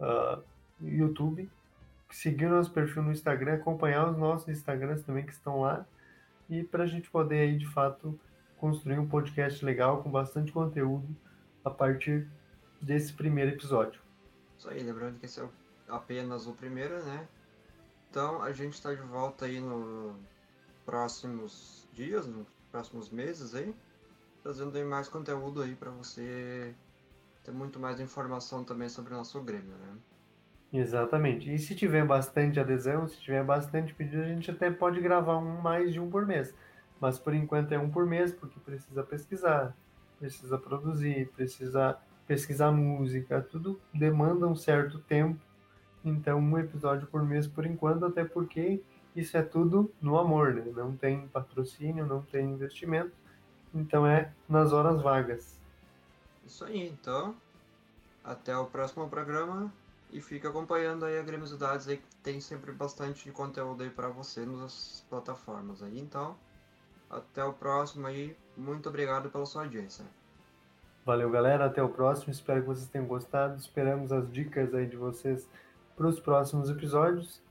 uh, 0.00 0.42
YouTube 0.80 1.50
seguir 2.10 2.46
nosso 2.48 2.70
perfil 2.70 3.02
no 3.02 3.12
Instagram, 3.12 3.54
acompanhar 3.54 4.08
os 4.10 4.16
nossos 4.16 4.48
Instagrams 4.48 5.02
também 5.02 5.24
que 5.24 5.32
estão 5.32 5.60
lá 5.60 5.86
e 6.48 6.62
para 6.62 6.84
a 6.84 6.86
gente 6.86 7.10
poder 7.10 7.40
aí 7.40 7.56
de 7.56 7.66
fato 7.66 8.18
construir 8.56 8.98
um 8.98 9.08
podcast 9.08 9.64
legal 9.64 10.02
com 10.02 10.10
bastante 10.10 10.52
conteúdo 10.52 11.06
a 11.64 11.70
partir 11.70 12.28
desse 12.80 13.12
primeiro 13.12 13.50
episódio. 13.50 14.00
Isso 14.56 14.68
aí, 14.70 14.82
lembrando 14.82 15.18
que 15.18 15.26
esse 15.26 15.40
é 15.40 15.48
apenas 15.88 16.46
o 16.46 16.52
primeiro, 16.52 17.04
né? 17.04 17.28
Então 18.10 18.42
a 18.42 18.52
gente 18.52 18.74
está 18.74 18.94
de 18.94 19.02
volta 19.02 19.44
aí 19.44 19.60
nos 19.60 20.16
próximos 20.84 21.86
dias, 21.92 22.26
nos 22.26 22.46
próximos 22.70 23.10
meses 23.10 23.54
aí, 23.54 23.74
trazendo 24.42 24.76
aí 24.76 24.84
mais 24.84 25.08
conteúdo 25.08 25.60
aí 25.60 25.74
para 25.74 25.90
você 25.90 26.74
ter 27.46 27.52
muito 27.52 27.78
mais 27.78 28.00
informação 28.00 28.64
também 28.64 28.88
sobre 28.88 29.14
o 29.14 29.16
nosso 29.16 29.40
Grêmio, 29.40 29.76
né? 29.76 29.96
Exatamente. 30.72 31.52
E 31.52 31.58
se 31.58 31.74
tiver 31.74 32.04
bastante 32.04 32.58
adesão, 32.58 33.06
se 33.06 33.20
tiver 33.20 33.44
bastante 33.44 33.94
pedido, 33.94 34.22
a 34.22 34.26
gente 34.26 34.50
até 34.50 34.70
pode 34.70 35.00
gravar 35.00 35.38
um 35.38 35.60
mais 35.60 35.92
de 35.92 36.00
um 36.00 36.10
por 36.10 36.26
mês. 36.26 36.52
Mas 37.00 37.18
por 37.18 37.32
enquanto 37.34 37.72
é 37.72 37.78
um 37.78 37.88
por 37.88 38.04
mês, 38.04 38.32
porque 38.32 38.58
precisa 38.58 39.02
pesquisar, 39.04 39.76
precisa 40.18 40.58
produzir, 40.58 41.30
precisa 41.36 41.96
pesquisar 42.26 42.72
música, 42.72 43.40
tudo 43.40 43.80
demanda 43.94 44.46
um 44.46 44.56
certo 44.56 44.98
tempo. 44.98 45.38
Então, 46.04 46.38
um 46.40 46.58
episódio 46.58 47.06
por 47.06 47.22
mês 47.22 47.46
por 47.46 47.64
enquanto, 47.64 48.04
até 48.04 48.24
porque 48.24 48.82
isso 49.14 49.36
é 49.36 49.42
tudo 49.42 49.90
no 50.00 50.18
amor, 50.18 50.52
né? 50.52 50.64
Não 50.74 50.96
tem 50.96 51.28
patrocínio, 51.28 52.04
não 52.04 52.22
tem 52.22 52.50
investimento. 52.50 53.12
Então 53.74 54.06
é 54.06 54.32
nas 54.48 54.72
horas 54.72 55.00
vagas. 55.00 55.56
Isso 56.46 56.64
aí, 56.64 56.88
então. 56.88 57.34
Até 58.24 58.56
o 58.56 58.66
próximo 58.66 59.08
programa 59.08 59.72
e 60.12 60.20
fica 60.20 60.48
acompanhando 60.48 61.04
aí 61.04 61.18
a 61.18 61.22
Gremiosidades 61.22 61.88
aí 61.88 61.96
que 61.98 62.16
tem 62.22 62.40
sempre 62.40 62.72
bastante 62.72 63.30
conteúdo 63.32 63.82
aí 63.82 63.90
para 63.90 64.08
você 64.08 64.46
nas 64.46 65.04
plataformas 65.10 65.82
aí. 65.82 65.98
Então, 65.98 66.36
até 67.10 67.44
o 67.44 67.52
próximo 67.52 68.06
aí. 68.06 68.36
Muito 68.56 68.88
obrigado 68.88 69.28
pela 69.30 69.44
sua 69.44 69.62
audiência. 69.62 70.04
Valeu, 71.04 71.30
galera. 71.30 71.66
Até 71.66 71.82
o 71.82 71.88
próximo. 71.88 72.32
Espero 72.32 72.62
que 72.62 72.66
vocês 72.66 72.88
tenham 72.88 73.06
gostado. 73.06 73.56
Esperamos 73.56 74.12
as 74.12 74.30
dicas 74.30 74.74
aí 74.74 74.86
de 74.86 74.96
vocês 74.96 75.48
para 75.96 76.06
os 76.06 76.18
próximos 76.18 76.70
episódios. 76.70 77.44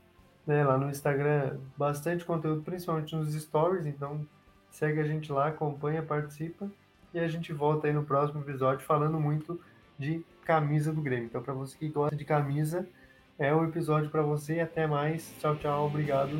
Né, 0.46 0.62
lá 0.62 0.78
no 0.78 0.88
Instagram, 0.88 1.58
bastante 1.76 2.24
conteúdo, 2.24 2.62
principalmente 2.62 3.16
nos 3.16 3.34
stories. 3.34 3.84
Então, 3.84 4.24
segue 4.70 5.00
a 5.00 5.04
gente 5.04 5.32
lá, 5.32 5.48
acompanha, 5.48 6.02
participa. 6.04 6.70
E 7.16 7.18
a 7.18 7.26
gente 7.26 7.50
volta 7.50 7.86
aí 7.86 7.94
no 7.94 8.04
próximo 8.04 8.42
episódio 8.42 8.84
falando 8.84 9.18
muito 9.18 9.58
de 9.98 10.22
camisa 10.44 10.92
do 10.92 11.00
Grêmio. 11.00 11.24
Então, 11.24 11.42
para 11.42 11.54
você 11.54 11.74
que 11.78 11.88
gosta 11.88 12.14
de 12.14 12.26
camisa, 12.26 12.86
é 13.38 13.54
o 13.54 13.64
episódio 13.64 14.10
para 14.10 14.20
você. 14.20 14.60
Até 14.60 14.86
mais. 14.86 15.34
Tchau, 15.40 15.56
tchau. 15.56 15.86
Obrigado. 15.86 16.36